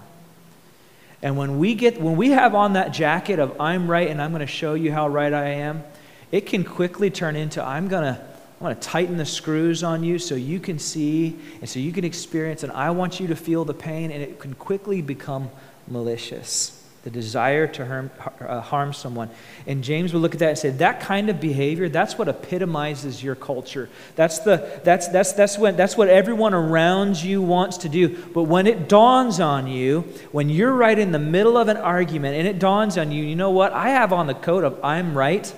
And 1.22 1.38
when 1.38 1.58
we 1.58 1.74
get 1.74 1.98
when 1.98 2.18
we 2.18 2.32
have 2.32 2.54
on 2.54 2.74
that 2.74 2.92
jacket 2.92 3.38
of 3.38 3.58
I'm 3.58 3.90
right 3.90 4.08
and 4.08 4.20
I'm 4.20 4.30
going 4.30 4.40
to 4.40 4.46
show 4.46 4.74
you 4.74 4.92
how 4.92 5.08
right 5.08 5.32
I 5.32 5.48
am, 5.48 5.82
it 6.30 6.44
can 6.44 6.64
quickly 6.64 7.08
turn 7.08 7.34
into 7.34 7.64
I'm 7.64 7.88
going 7.88 8.02
to 8.02 8.20
I 8.20 8.62
want 8.62 8.78
to 8.78 8.86
tighten 8.86 9.16
the 9.16 9.24
screws 9.24 9.82
on 9.82 10.04
you 10.04 10.18
so 10.18 10.34
you 10.34 10.60
can 10.60 10.78
see 10.78 11.38
and 11.60 11.66
so 11.66 11.80
you 11.80 11.92
can 11.92 12.04
experience 12.04 12.62
and 12.62 12.70
I 12.72 12.90
want 12.90 13.20
you 13.20 13.28
to 13.28 13.36
feel 13.36 13.64
the 13.64 13.72
pain 13.72 14.10
and 14.10 14.22
it 14.22 14.38
can 14.38 14.52
quickly 14.52 15.00
become 15.00 15.50
malicious 15.88 16.81
the 17.02 17.10
desire 17.10 17.66
to 17.66 17.84
harm, 17.84 18.10
uh, 18.40 18.60
harm 18.60 18.92
someone. 18.92 19.28
And 19.66 19.82
James 19.82 20.12
would 20.12 20.22
look 20.22 20.34
at 20.34 20.38
that 20.38 20.48
and 20.50 20.58
say, 20.58 20.70
that 20.70 21.00
kind 21.00 21.28
of 21.30 21.40
behavior, 21.40 21.88
that's 21.88 22.16
what 22.16 22.28
epitomizes 22.28 23.22
your 23.22 23.34
culture. 23.34 23.88
That's, 24.14 24.38
the, 24.40 24.80
that's, 24.84 25.08
that's, 25.08 25.32
that's, 25.32 25.58
when, 25.58 25.76
that's 25.76 25.96
what 25.96 26.08
everyone 26.08 26.54
around 26.54 27.20
you 27.20 27.42
wants 27.42 27.78
to 27.78 27.88
do. 27.88 28.24
But 28.32 28.44
when 28.44 28.68
it 28.68 28.88
dawns 28.88 29.40
on 29.40 29.66
you, 29.66 30.02
when 30.30 30.48
you're 30.48 30.72
right 30.72 30.98
in 30.98 31.10
the 31.10 31.18
middle 31.18 31.58
of 31.58 31.68
an 31.68 31.76
argument 31.76 32.36
and 32.36 32.46
it 32.46 32.60
dawns 32.60 32.96
on 32.96 33.10
you, 33.10 33.24
you 33.24 33.34
know 33.34 33.50
what? 33.50 33.72
I 33.72 33.90
have 33.90 34.12
on 34.12 34.28
the 34.28 34.34
coat 34.34 34.62
of 34.62 34.78
I'm 34.84 35.18
right. 35.18 35.52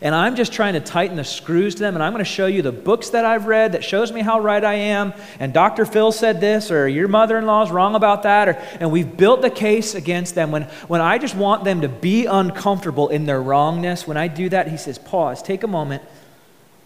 And 0.00 0.14
I'm 0.14 0.36
just 0.36 0.52
trying 0.52 0.74
to 0.74 0.80
tighten 0.80 1.16
the 1.16 1.24
screws 1.24 1.74
to 1.76 1.80
them. 1.80 1.94
And 1.94 2.02
I'm 2.02 2.12
going 2.12 2.24
to 2.24 2.30
show 2.30 2.46
you 2.46 2.60
the 2.60 2.72
books 2.72 3.10
that 3.10 3.24
I've 3.24 3.46
read 3.46 3.72
that 3.72 3.82
shows 3.82 4.12
me 4.12 4.20
how 4.20 4.40
right 4.40 4.62
I 4.62 4.74
am. 4.74 5.14
And 5.40 5.54
Dr. 5.54 5.86
Phil 5.86 6.12
said 6.12 6.40
this, 6.40 6.70
or 6.70 6.86
your 6.86 7.08
mother 7.08 7.38
in 7.38 7.46
law 7.46 7.62
is 7.62 7.70
wrong 7.70 7.94
about 7.94 8.24
that. 8.24 8.48
Or, 8.48 8.52
and 8.78 8.90
we've 8.90 9.16
built 9.16 9.40
the 9.40 9.50
case 9.50 9.94
against 9.94 10.34
them. 10.34 10.50
When, 10.50 10.64
when 10.88 11.00
I 11.00 11.16
just 11.16 11.34
want 11.34 11.64
them 11.64 11.80
to 11.80 11.88
be 11.88 12.26
uncomfortable 12.26 13.08
in 13.08 13.24
their 13.24 13.40
wrongness, 13.40 14.06
when 14.06 14.18
I 14.18 14.28
do 14.28 14.48
that, 14.50 14.68
he 14.68 14.76
says, 14.76 14.98
pause, 14.98 15.42
take 15.42 15.62
a 15.62 15.68
moment, 15.68 16.02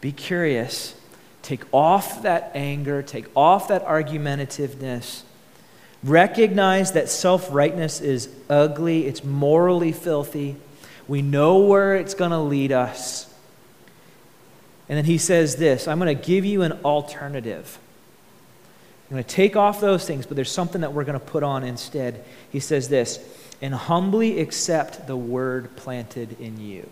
be 0.01 0.13
curious, 0.13 0.95
take 1.43 1.63
off 1.73 2.23
that 2.23 2.53
anger, 2.55 3.03
take 3.03 3.27
off 3.35 3.69
that 3.69 3.85
argumentativeness. 3.87 5.23
Recognize 6.03 6.93
that 6.93 7.11
self 7.11 7.53
rightness 7.53 8.01
is 8.01 8.31
ugly, 8.49 9.07
it's 9.07 9.23
morally 9.23 9.93
filthy. 9.93 10.57
We 11.11 11.23
know 11.23 11.59
where 11.59 11.97
it's 11.97 12.15
going 12.15 12.31
to 12.31 12.39
lead 12.39 12.71
us. 12.71 13.27
And 14.89 14.97
then 14.97 15.05
he 15.05 15.19
says 15.19 15.57
this 15.57 15.89
I'm 15.89 15.99
going 15.99 16.17
to 16.17 16.25
give 16.25 16.45
you 16.45 16.63
an 16.63 16.71
alternative. 16.85 17.81
I'm 19.09 19.17
going 19.17 19.25
to 19.25 19.29
take 19.29 19.57
off 19.57 19.81
those 19.81 20.07
things, 20.07 20.25
but 20.25 20.37
there's 20.37 20.53
something 20.53 20.83
that 20.83 20.93
we're 20.93 21.03
going 21.03 21.19
to 21.19 21.27
put 21.27 21.43
on 21.43 21.65
instead. 21.65 22.25
He 22.53 22.61
says 22.61 22.89
this 22.89 23.19
and 23.61 23.75
humbly 23.75 24.39
accept 24.39 25.09
the 25.09 25.17
word 25.17 25.75
planted 25.75 26.41
in 26.41 26.61
you. 26.61 26.89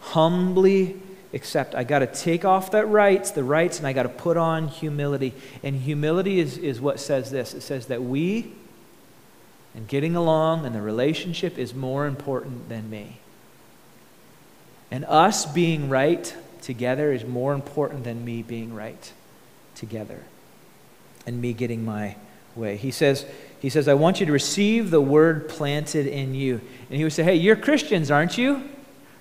Humbly 0.00 1.00
accept. 1.32 1.76
I 1.76 1.84
got 1.84 2.00
to 2.00 2.08
take 2.08 2.44
off 2.44 2.72
that 2.72 2.86
rights, 2.86 3.30
the 3.30 3.44
rights, 3.44 3.78
and 3.78 3.86
I 3.86 3.92
got 3.92 4.02
to 4.02 4.08
put 4.08 4.36
on 4.36 4.66
humility. 4.66 5.34
And 5.62 5.76
humility 5.76 6.40
is, 6.40 6.58
is 6.58 6.80
what 6.80 6.98
says 6.98 7.30
this 7.30 7.54
it 7.54 7.60
says 7.60 7.86
that 7.86 8.02
we 8.02 8.52
and 9.74 9.88
getting 9.88 10.14
along 10.16 10.66
and 10.66 10.74
the 10.74 10.82
relationship 10.82 11.58
is 11.58 11.74
more 11.74 12.06
important 12.06 12.68
than 12.68 12.90
me. 12.90 13.18
And 14.90 15.04
us 15.06 15.46
being 15.46 15.88
right 15.88 16.34
together 16.60 17.12
is 17.12 17.24
more 17.24 17.54
important 17.54 18.04
than 18.04 18.24
me 18.24 18.42
being 18.42 18.74
right 18.74 19.12
together 19.74 20.20
and 21.26 21.40
me 21.40 21.52
getting 21.52 21.84
my 21.84 22.16
way. 22.54 22.76
He 22.76 22.90
says, 22.90 23.24
he 23.60 23.70
says, 23.70 23.88
I 23.88 23.94
want 23.94 24.20
you 24.20 24.26
to 24.26 24.32
receive 24.32 24.90
the 24.90 25.00
word 25.00 25.48
planted 25.48 26.06
in 26.06 26.34
you. 26.34 26.60
And 26.88 26.98
he 26.98 27.04
would 27.04 27.12
say, 27.12 27.22
Hey, 27.22 27.36
you're 27.36 27.56
Christians, 27.56 28.10
aren't 28.10 28.36
you? 28.36 28.68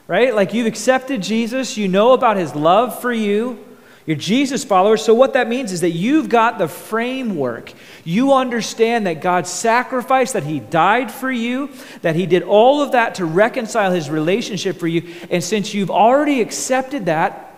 Right? 0.08 0.36
Like 0.36 0.54
you've 0.54 0.68
accepted 0.68 1.22
Jesus, 1.22 1.78
you 1.78 1.88
know 1.88 2.12
about 2.14 2.38
his 2.38 2.54
love 2.54 3.00
for 3.00 3.14
you. 3.14 3.64
You're 4.06 4.18
Jesus 4.18 4.64
followers. 4.64 5.04
So, 5.04 5.14
what 5.14 5.34
that 5.34 5.48
means 5.48 5.72
is 5.72 5.82
that 5.82 5.92
you've 5.92 6.28
got 6.28 6.58
the 6.58 6.68
framework. 6.68 7.72
You 8.04 8.34
understand 8.34 9.06
that 9.06 9.22
God 9.22 9.46
sacrificed, 9.46 10.34
that 10.34 10.44
He 10.44 10.60
died 10.60 11.12
for 11.12 11.32
you, 11.32 11.70
that 12.02 12.16
He 12.16 12.26
did 12.26 12.42
all 12.44 12.82
of 12.82 12.94
that 12.94 13.16
to 13.16 13.26
reconcile 13.26 13.92
His 13.92 14.10
relationship 14.10 14.78
for 14.78 14.88
you. 14.88 15.08
And 15.30 15.44
since 15.44 15.74
you've 15.74 15.92
already 15.92 16.42
accepted 16.42 17.06
that, 17.06 17.56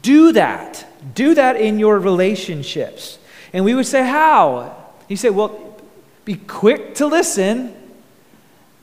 do 0.00 0.32
that. 0.32 0.86
Do 1.14 1.34
that 1.34 1.56
in 1.56 1.78
your 1.78 1.98
relationships. 1.98 3.18
And 3.52 3.64
we 3.64 3.74
would 3.74 3.86
say, 3.86 4.02
How? 4.02 4.76
He 5.08 5.16
said, 5.16 5.34
Well, 5.34 5.78
be 6.24 6.36
quick 6.36 6.94
to 6.96 7.06
listen 7.06 7.75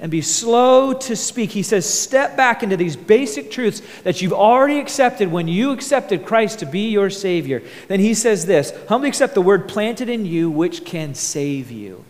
and 0.03 0.11
be 0.11 0.21
slow 0.21 0.91
to 0.91 1.15
speak. 1.15 1.51
He 1.51 1.63
says, 1.63 1.91
step 1.91 2.35
back 2.35 2.61
into 2.61 2.75
these 2.75 2.97
basic 2.97 3.49
truths 3.49 3.81
that 4.03 4.21
you've 4.21 4.33
already 4.33 4.79
accepted 4.79 5.31
when 5.31 5.47
you 5.47 5.71
accepted 5.71 6.25
Christ 6.25 6.59
to 6.59 6.65
be 6.65 6.89
your 6.89 7.09
Savior. 7.09 7.63
Then 7.87 8.01
he 8.01 8.13
says 8.13 8.45
this 8.45 8.73
humbly 8.89 9.07
accept 9.07 9.33
the 9.33 9.41
word 9.41 9.69
planted 9.69 10.09
in 10.09 10.25
you, 10.25 10.51
which 10.51 10.83
can 10.83 11.15
save 11.15 11.71
you. 11.71 12.03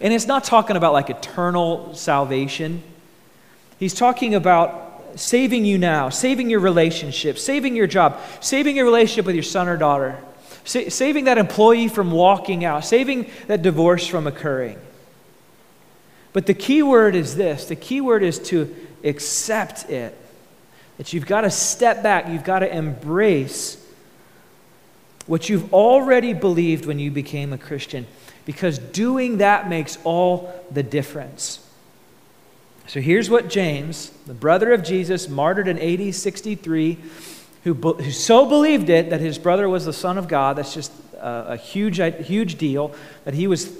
And 0.00 0.12
it's 0.12 0.26
not 0.26 0.42
talking 0.42 0.76
about 0.76 0.92
like 0.92 1.08
eternal 1.08 1.94
salvation, 1.94 2.82
he's 3.78 3.94
talking 3.94 4.34
about 4.34 4.88
saving 5.14 5.64
you 5.64 5.78
now, 5.78 6.08
saving 6.08 6.50
your 6.50 6.60
relationship, 6.60 7.38
saving 7.38 7.76
your 7.76 7.86
job, 7.86 8.18
saving 8.40 8.74
your 8.74 8.86
relationship 8.86 9.24
with 9.24 9.36
your 9.36 9.44
son 9.44 9.68
or 9.68 9.76
daughter, 9.76 10.18
sa- 10.64 10.88
saving 10.88 11.26
that 11.26 11.38
employee 11.38 11.86
from 11.86 12.10
walking 12.10 12.64
out, 12.64 12.84
saving 12.84 13.30
that 13.46 13.62
divorce 13.62 14.04
from 14.04 14.26
occurring. 14.26 14.80
But 16.32 16.46
the 16.46 16.54
key 16.54 16.82
word 16.82 17.14
is 17.14 17.36
this 17.36 17.66
the 17.66 17.76
key 17.76 18.00
word 18.00 18.22
is 18.22 18.38
to 18.50 18.74
accept 19.04 19.90
it. 19.90 20.16
That 20.98 21.12
you've 21.12 21.26
got 21.26 21.42
to 21.42 21.50
step 21.50 22.02
back, 22.02 22.28
you've 22.28 22.44
got 22.44 22.58
to 22.58 22.74
embrace 22.74 23.82
what 25.26 25.48
you've 25.48 25.72
already 25.72 26.32
believed 26.32 26.86
when 26.86 26.98
you 26.98 27.10
became 27.10 27.52
a 27.52 27.58
Christian, 27.58 28.06
because 28.44 28.78
doing 28.78 29.38
that 29.38 29.68
makes 29.68 29.96
all 30.04 30.52
the 30.70 30.82
difference. 30.82 31.66
So 32.86 33.00
here's 33.00 33.30
what 33.30 33.48
James, 33.48 34.10
the 34.26 34.34
brother 34.34 34.72
of 34.72 34.82
Jesus, 34.82 35.28
martyred 35.28 35.68
in 35.68 35.78
AD 35.78 36.12
63, 36.12 36.98
who, 37.62 37.74
who 37.74 38.10
so 38.10 38.44
believed 38.46 38.90
it 38.90 39.10
that 39.10 39.20
his 39.20 39.38
brother 39.38 39.68
was 39.68 39.84
the 39.84 39.92
Son 39.92 40.18
of 40.18 40.26
God, 40.26 40.56
that's 40.56 40.74
just 40.74 40.92
a, 41.14 41.52
a 41.52 41.56
huge, 41.56 41.98
huge 42.26 42.58
deal, 42.58 42.92
that 43.24 43.34
he 43.34 43.46
was 43.46 43.78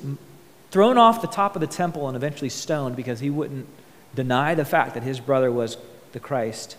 thrown 0.70 0.98
off 0.98 1.20
the 1.20 1.28
top 1.28 1.54
of 1.54 1.60
the 1.60 1.66
temple 1.66 2.06
and 2.06 2.16
eventually 2.16 2.48
stoned 2.48 2.96
because 2.96 3.20
he 3.20 3.30
wouldn't 3.30 3.66
deny 4.14 4.54
the 4.54 4.64
fact 4.64 4.94
that 4.94 5.02
his 5.02 5.20
brother 5.20 5.50
was 5.50 5.76
the 6.12 6.20
Christ. 6.20 6.76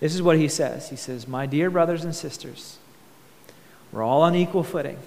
This 0.00 0.14
is 0.14 0.22
what 0.22 0.36
he 0.36 0.48
says 0.48 0.88
He 0.88 0.96
says, 0.96 1.28
My 1.28 1.46
dear 1.46 1.70
brothers 1.70 2.04
and 2.04 2.14
sisters, 2.14 2.78
we're 3.92 4.02
all 4.02 4.22
on 4.22 4.34
equal 4.34 4.64
footing. 4.64 4.98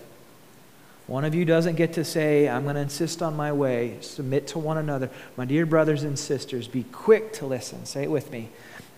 One 1.07 1.23
of 1.23 1.35
you 1.35 1.45
doesn't 1.45 1.75
get 1.75 1.93
to 1.93 2.03
say, 2.03 2.49
I'm 2.49 2.63
going 2.63 2.75
to 2.75 2.81
insist 2.81 3.21
on 3.21 3.35
my 3.35 3.51
way. 3.51 3.97
Submit 4.01 4.47
to 4.47 4.59
one 4.59 4.77
another. 4.77 5.11
My 5.37 5.45
dear 5.45 5.67
brothers 5.67 6.01
and 6.01 6.17
sisters, 6.17 6.67
be 6.67 6.83
quick 6.83 7.33
to 7.33 7.45
listen. 7.45 7.85
Say 7.85 8.03
it 8.03 8.11
with 8.11 8.31
me. 8.31 8.49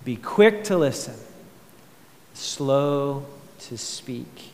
Be 0.06 0.16
quick 0.16 0.64
to 0.66 0.78
listen, 0.78 1.16
slow 2.34 3.26
to 3.60 3.78
speak. 3.78 4.52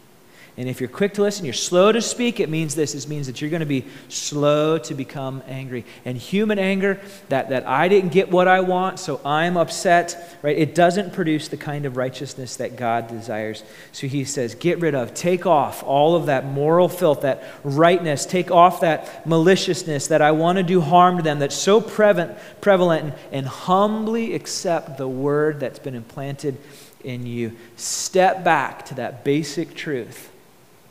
And 0.55 0.69
if 0.69 0.79
you're 0.79 0.89
quick 0.89 1.15
to 1.15 1.23
listen, 1.23 1.45
you're 1.45 1.53
slow 1.53 1.91
to 1.91 1.99
speak, 1.99 2.39
it 2.39 2.47
means 2.47 2.75
this. 2.75 2.93
It 2.93 3.09
means 3.09 3.25
that 3.25 3.41
you're 3.41 3.49
going 3.49 3.61
to 3.61 3.65
be 3.65 3.85
slow 4.07 4.77
to 4.77 4.93
become 4.93 5.41
angry. 5.47 5.83
And 6.05 6.15
human 6.15 6.59
anger, 6.59 7.01
that, 7.29 7.49
that 7.49 7.67
I 7.67 7.87
didn't 7.87 8.11
get 8.11 8.29
what 8.29 8.47
I 8.47 8.59
want, 8.59 8.99
so 8.99 9.19
I'm 9.25 9.57
upset, 9.57 10.37
right? 10.43 10.55
It 10.55 10.75
doesn't 10.75 11.11
produce 11.11 11.47
the 11.47 11.57
kind 11.57 11.87
of 11.87 11.97
righteousness 11.97 12.57
that 12.57 12.75
God 12.75 13.07
desires. 13.07 13.63
So 13.93 14.05
he 14.05 14.25
says, 14.25 14.53
get 14.53 14.79
rid 14.79 14.93
of, 14.93 15.15
take 15.15 15.47
off 15.47 15.81
all 15.81 16.15
of 16.15 16.27
that 16.27 16.45
moral 16.45 16.87
filth, 16.87 17.21
that 17.21 17.43
rightness, 17.63 18.23
take 18.27 18.51
off 18.51 18.81
that 18.81 19.25
maliciousness, 19.25 20.07
that 20.09 20.21
I 20.21 20.33
want 20.33 20.59
to 20.59 20.63
do 20.63 20.81
harm 20.81 21.17
to 21.17 21.23
them, 21.23 21.39
that's 21.39 21.55
so 21.55 21.81
prevalent, 21.81 22.37
prevalent 22.61 23.05
and, 23.05 23.13
and 23.31 23.47
humbly 23.47 24.35
accept 24.35 24.99
the 24.99 25.07
word 25.07 25.59
that's 25.59 25.79
been 25.79 25.95
implanted 25.95 26.59
in 27.03 27.25
you. 27.25 27.53
Step 27.75 28.43
back 28.43 28.85
to 28.85 28.95
that 28.95 29.23
basic 29.23 29.73
truth 29.73 30.29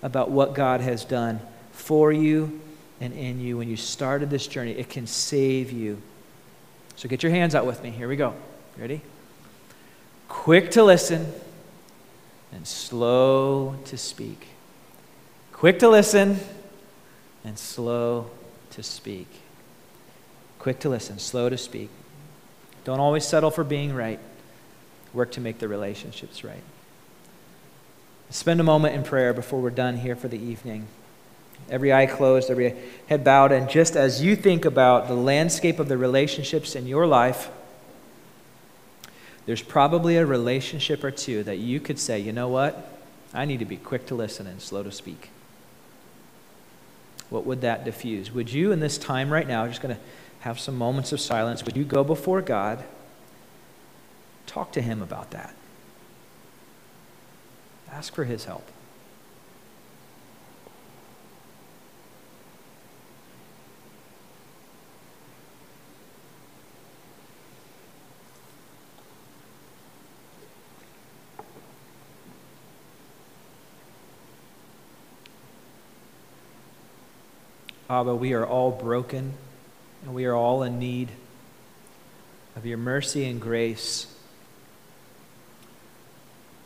about 0.02 0.30
what 0.30 0.54
God 0.54 0.80
has 0.80 1.04
done 1.04 1.40
for 1.72 2.12
you 2.12 2.60
and 3.00 3.12
in 3.12 3.40
you 3.40 3.58
when 3.58 3.68
you 3.68 3.76
started 3.76 4.30
this 4.30 4.46
journey. 4.46 4.72
It 4.72 4.88
can 4.88 5.06
save 5.06 5.70
you. 5.70 6.00
So 6.96 7.08
get 7.08 7.22
your 7.22 7.32
hands 7.32 7.54
out 7.54 7.66
with 7.66 7.82
me. 7.82 7.90
Here 7.90 8.08
we 8.08 8.16
go. 8.16 8.34
Ready? 8.78 9.00
Quick 10.28 10.70
to 10.72 10.84
listen 10.84 11.32
and 12.52 12.66
slow 12.66 13.76
to 13.86 13.96
speak. 13.96 14.48
Quick 15.52 15.78
to 15.80 15.88
listen 15.88 16.38
and 17.44 17.58
slow 17.58 18.30
to 18.70 18.82
speak. 18.82 19.28
Quick 20.58 20.78
to 20.80 20.88
listen, 20.88 21.18
slow 21.18 21.48
to 21.48 21.58
speak. 21.58 21.90
Don't 22.84 23.00
always 23.00 23.26
settle 23.26 23.50
for 23.50 23.64
being 23.64 23.94
right. 23.94 24.18
Work 25.12 25.32
to 25.32 25.40
make 25.40 25.58
the 25.58 25.68
relationships 25.68 26.44
right. 26.44 26.62
Spend 28.32 28.60
a 28.60 28.64
moment 28.64 28.94
in 28.94 29.02
prayer 29.02 29.34
before 29.34 29.60
we're 29.60 29.68
done 29.68 29.98
here 29.98 30.16
for 30.16 30.26
the 30.26 30.38
evening. 30.38 30.86
Every 31.68 31.92
eye 31.92 32.06
closed, 32.06 32.50
every 32.50 32.74
head 33.06 33.22
bowed, 33.22 33.52
and 33.52 33.68
just 33.68 33.94
as 33.94 34.22
you 34.22 34.36
think 34.36 34.64
about 34.64 35.06
the 35.06 35.14
landscape 35.14 35.78
of 35.78 35.88
the 35.88 35.98
relationships 35.98 36.74
in 36.74 36.86
your 36.86 37.06
life, 37.06 37.50
there's 39.44 39.60
probably 39.60 40.16
a 40.16 40.24
relationship 40.24 41.04
or 41.04 41.10
two 41.10 41.42
that 41.44 41.58
you 41.58 41.78
could 41.78 41.98
say, 41.98 42.18
you 42.18 42.32
know 42.32 42.48
what? 42.48 42.98
I 43.34 43.44
need 43.44 43.58
to 43.58 43.66
be 43.66 43.76
quick 43.76 44.06
to 44.06 44.14
listen 44.14 44.46
and 44.46 44.62
slow 44.62 44.82
to 44.82 44.90
speak. 44.90 45.28
What 47.28 47.44
would 47.44 47.60
that 47.60 47.84
diffuse? 47.84 48.32
Would 48.32 48.50
you, 48.50 48.72
in 48.72 48.80
this 48.80 48.96
time 48.96 49.30
right 49.30 49.46
now, 49.46 49.66
just 49.66 49.82
going 49.82 49.94
to 49.94 50.00
have 50.40 50.58
some 50.58 50.76
moments 50.78 51.12
of 51.12 51.20
silence, 51.20 51.66
would 51.66 51.76
you 51.76 51.84
go 51.84 52.02
before 52.02 52.40
God? 52.40 52.82
Talk 54.46 54.72
to 54.72 54.80
Him 54.80 55.02
about 55.02 55.32
that. 55.32 55.54
Ask 57.92 58.14
for 58.14 58.24
his 58.24 58.46
help. 58.46 58.66
Abba, 77.90 78.14
we 78.14 78.32
are 78.32 78.46
all 78.46 78.70
broken 78.70 79.34
and 80.02 80.14
we 80.14 80.24
are 80.24 80.34
all 80.34 80.62
in 80.62 80.78
need 80.78 81.10
of 82.56 82.64
your 82.64 82.78
mercy 82.78 83.26
and 83.26 83.38
grace 83.38 84.11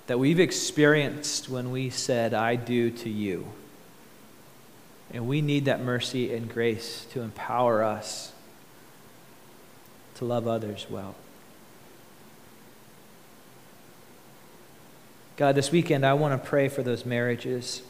that 0.07 0.18
we've 0.18 0.40
experienced 0.40 1.48
when 1.48 1.70
we 1.70 1.90
said, 1.90 2.32
I 2.32 2.57
do 2.57 2.90
to 2.90 3.11
you. 3.11 3.46
And 5.12 5.26
we 5.26 5.40
need 5.40 5.64
that 5.64 5.80
mercy 5.80 6.34
and 6.34 6.52
grace 6.52 7.07
to 7.12 7.22
empower 7.22 7.82
us 7.82 8.32
to 10.16 10.24
love 10.24 10.48
others 10.48 10.86
well. 10.88 11.14
God, 15.36 15.54
this 15.54 15.70
weekend 15.70 16.07
I 16.07 16.14
want 16.14 16.42
to 16.42 16.48
pray 16.48 16.68
for 16.68 16.82
those 16.82 17.04
marriages 17.04 17.82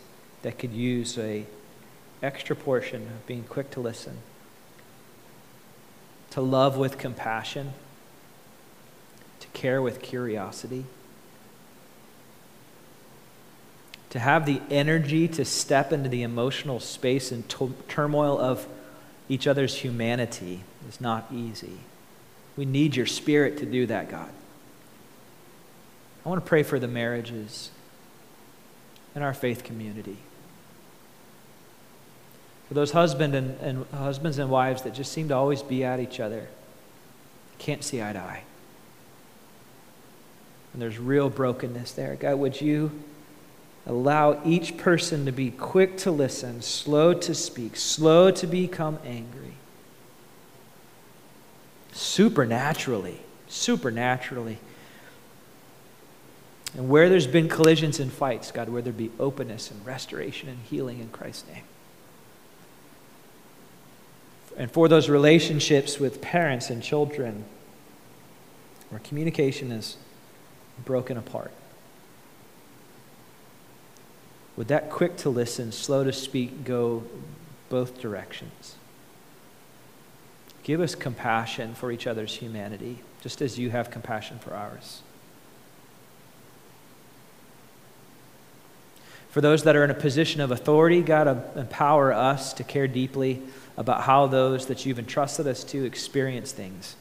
that 0.43 0.59
could 0.59 0.73
use 0.73 1.17
a 1.17 1.47
extra 2.23 2.57
portion 2.57 3.03
of 3.03 3.27
being 3.27 3.45
quick 3.45 3.71
to 3.73 3.81
listen, 3.81 4.19
to 6.31 6.41
love 6.41 6.77
with 6.77 6.99
compassion, 6.99 7.75
to 9.39 9.47
care 9.49 9.81
with 9.81 10.03
curiosity. 10.03 10.87
To 14.11 14.19
have 14.19 14.47
the 14.47 14.61
energy 14.71 15.29
to 15.29 15.45
step 15.45 15.93
into 15.93 16.09
the 16.09 16.23
emotional 16.23 16.81
space 16.81 17.33
and 17.33 17.45
turmoil 17.89 18.39
of 18.39 18.67
each 19.29 19.47
other's 19.47 19.75
humanity 19.77 20.63
is 20.89 21.01
not 21.01 21.27
easy. 21.33 21.79
We 22.57 22.65
need 22.65 22.97
your 22.97 23.07
spirit 23.07 23.59
to 23.59 23.67
do 23.67 23.87
that, 23.87 24.09
God. 24.09 24.31
I 26.25 26.29
want 26.29 26.45
to 26.45 26.49
pray 26.49 26.63
for 26.63 26.79
the 26.79 26.89
marriages 26.89 27.71
in 29.15 29.23
our 29.23 29.35
faith 29.35 29.65
community. 29.65 30.19
For 32.69 32.75
those 32.75 32.93
husband 32.93 33.35
and, 33.35 33.61
and 33.61 33.87
husbands 33.93 34.39
and 34.39 34.51
wives 34.51 34.83
that 34.83 34.95
just 34.95 35.13
seem 35.13 35.29
to 35.29 35.35
always 35.37 35.63
be 35.63 35.85
at 35.85 36.01
each 36.01 36.19
other, 36.19 36.49
can't 37.59 37.85
see 37.85 38.03
eye 38.03 38.13
to 38.13 38.19
eye. 38.19 38.43
And 40.73 40.83
there's 40.83 40.99
real 40.99 41.31
brokenness 41.31 41.93
there. 41.93 42.17
God, 42.17 42.37
would 42.37 42.61
you 42.61 42.91
Allow 43.87 44.43
each 44.45 44.77
person 44.77 45.27
to 45.27 45.33
be 45.33 45.53
quick 45.53 45.97
to 45.99 46.11
listen, 46.11 46.61
slow 46.61 47.15
to 47.15 47.35
speak, 47.35 47.77
slow 47.77 48.33
to 48.33 48.47
become 48.47 48.99
angry. 49.05 49.55
Supernaturally, 51.93 53.21
supernaturally. 53.47 54.59
And 56.77 56.89
where 56.89 57.09
there's 57.09 57.29
been 57.29 57.49
collisions 57.49 58.01
and 58.01 58.13
fights, 58.13 58.51
God, 58.51 58.69
where 58.69 58.83
there 58.83 58.93
be 58.93 59.11
openness 59.21 59.71
and 59.71 59.87
restoration 59.87 60.49
and 60.49 60.59
healing 60.65 60.99
in 60.99 61.09
Christ's 61.09 61.49
name. 61.49 61.63
And 64.57 64.71
for 64.71 64.89
those 64.89 65.09
relationships 65.09 66.01
with 66.01 66.21
parents 66.21 66.71
and 66.71 66.83
children, 66.83 67.45
where 68.91 69.01
communication 69.01 69.71
is 69.71 69.97
broken 70.85 71.17
apart. 71.17 71.53
Would 74.57 74.69
that 74.69 74.91
quick 74.91 75.17
to 75.19 75.29
listen, 75.29 75.71
slow 75.71 76.05
to 76.05 76.13
speak 76.13 76.65
go 76.65 77.05
both 77.69 78.01
directions? 78.01 78.77
Give 80.63 80.81
us 80.81 80.95
compassion 80.95 81.75
for 81.75 81.93
each 81.93 82.07
other's 82.07 82.37
humanity, 82.37 83.01
just 83.21 83.43
as 83.43 83.59
you 83.59 83.71
have 83.71 83.91
compassion 83.91 84.39
for 84.39 84.55
ours. 84.55 85.03
For 89.29 89.43
those 89.43 89.65
that 89.65 89.77
are 89.77 89.85
in 89.85 89.91
a 89.91 89.95
position 89.95 90.41
of 90.41 90.51
authority, 90.51 91.03
God, 91.03 91.29
empower 91.57 92.13
us 92.13 92.55
to 92.55 92.65
care 92.65 92.89
deeply 92.89 93.43
about 93.77 94.01
how 94.05 94.27
those 94.27 94.67
that 94.67 94.87
you've 94.87 94.99
entrusted 94.99 95.47
us 95.47 95.63
to 95.65 95.85
experience 95.85 96.53
things. 96.53 96.97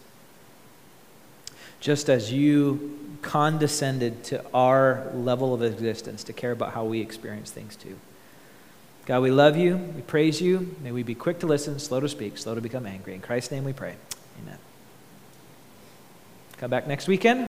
Just 1.86 2.10
as 2.10 2.34
you 2.34 2.98
condescended 3.22 4.24
to 4.24 4.44
our 4.56 5.06
level 5.14 5.54
of 5.54 5.62
existence 5.62 6.24
to 6.24 6.34
care 6.34 6.52
about 6.52 6.74
how 6.74 6.84
we 6.84 7.00
experience 7.00 7.52
things 7.52 7.76
too. 7.76 7.96
God, 9.06 9.22
we 9.22 9.30
love 9.30 9.56
you. 9.56 9.78
We 9.78 10.02
praise 10.02 10.42
you. 10.42 10.76
May 10.82 10.92
we 10.92 11.04
be 11.04 11.14
quick 11.14 11.38
to 11.42 11.46
listen, 11.46 11.78
slow 11.78 12.00
to 12.00 12.10
speak, 12.10 12.40
slow 12.40 12.56
to 12.56 12.62
become 12.62 12.88
angry. 12.88 13.14
In 13.14 13.22
Christ's 13.22 13.52
name 13.52 13.66
we 13.66 13.74
pray. 13.74 13.94
Amen. 14.42 14.58
Come 16.58 16.72
back 16.72 16.88
next 16.88 17.08
weekend. 17.08 17.46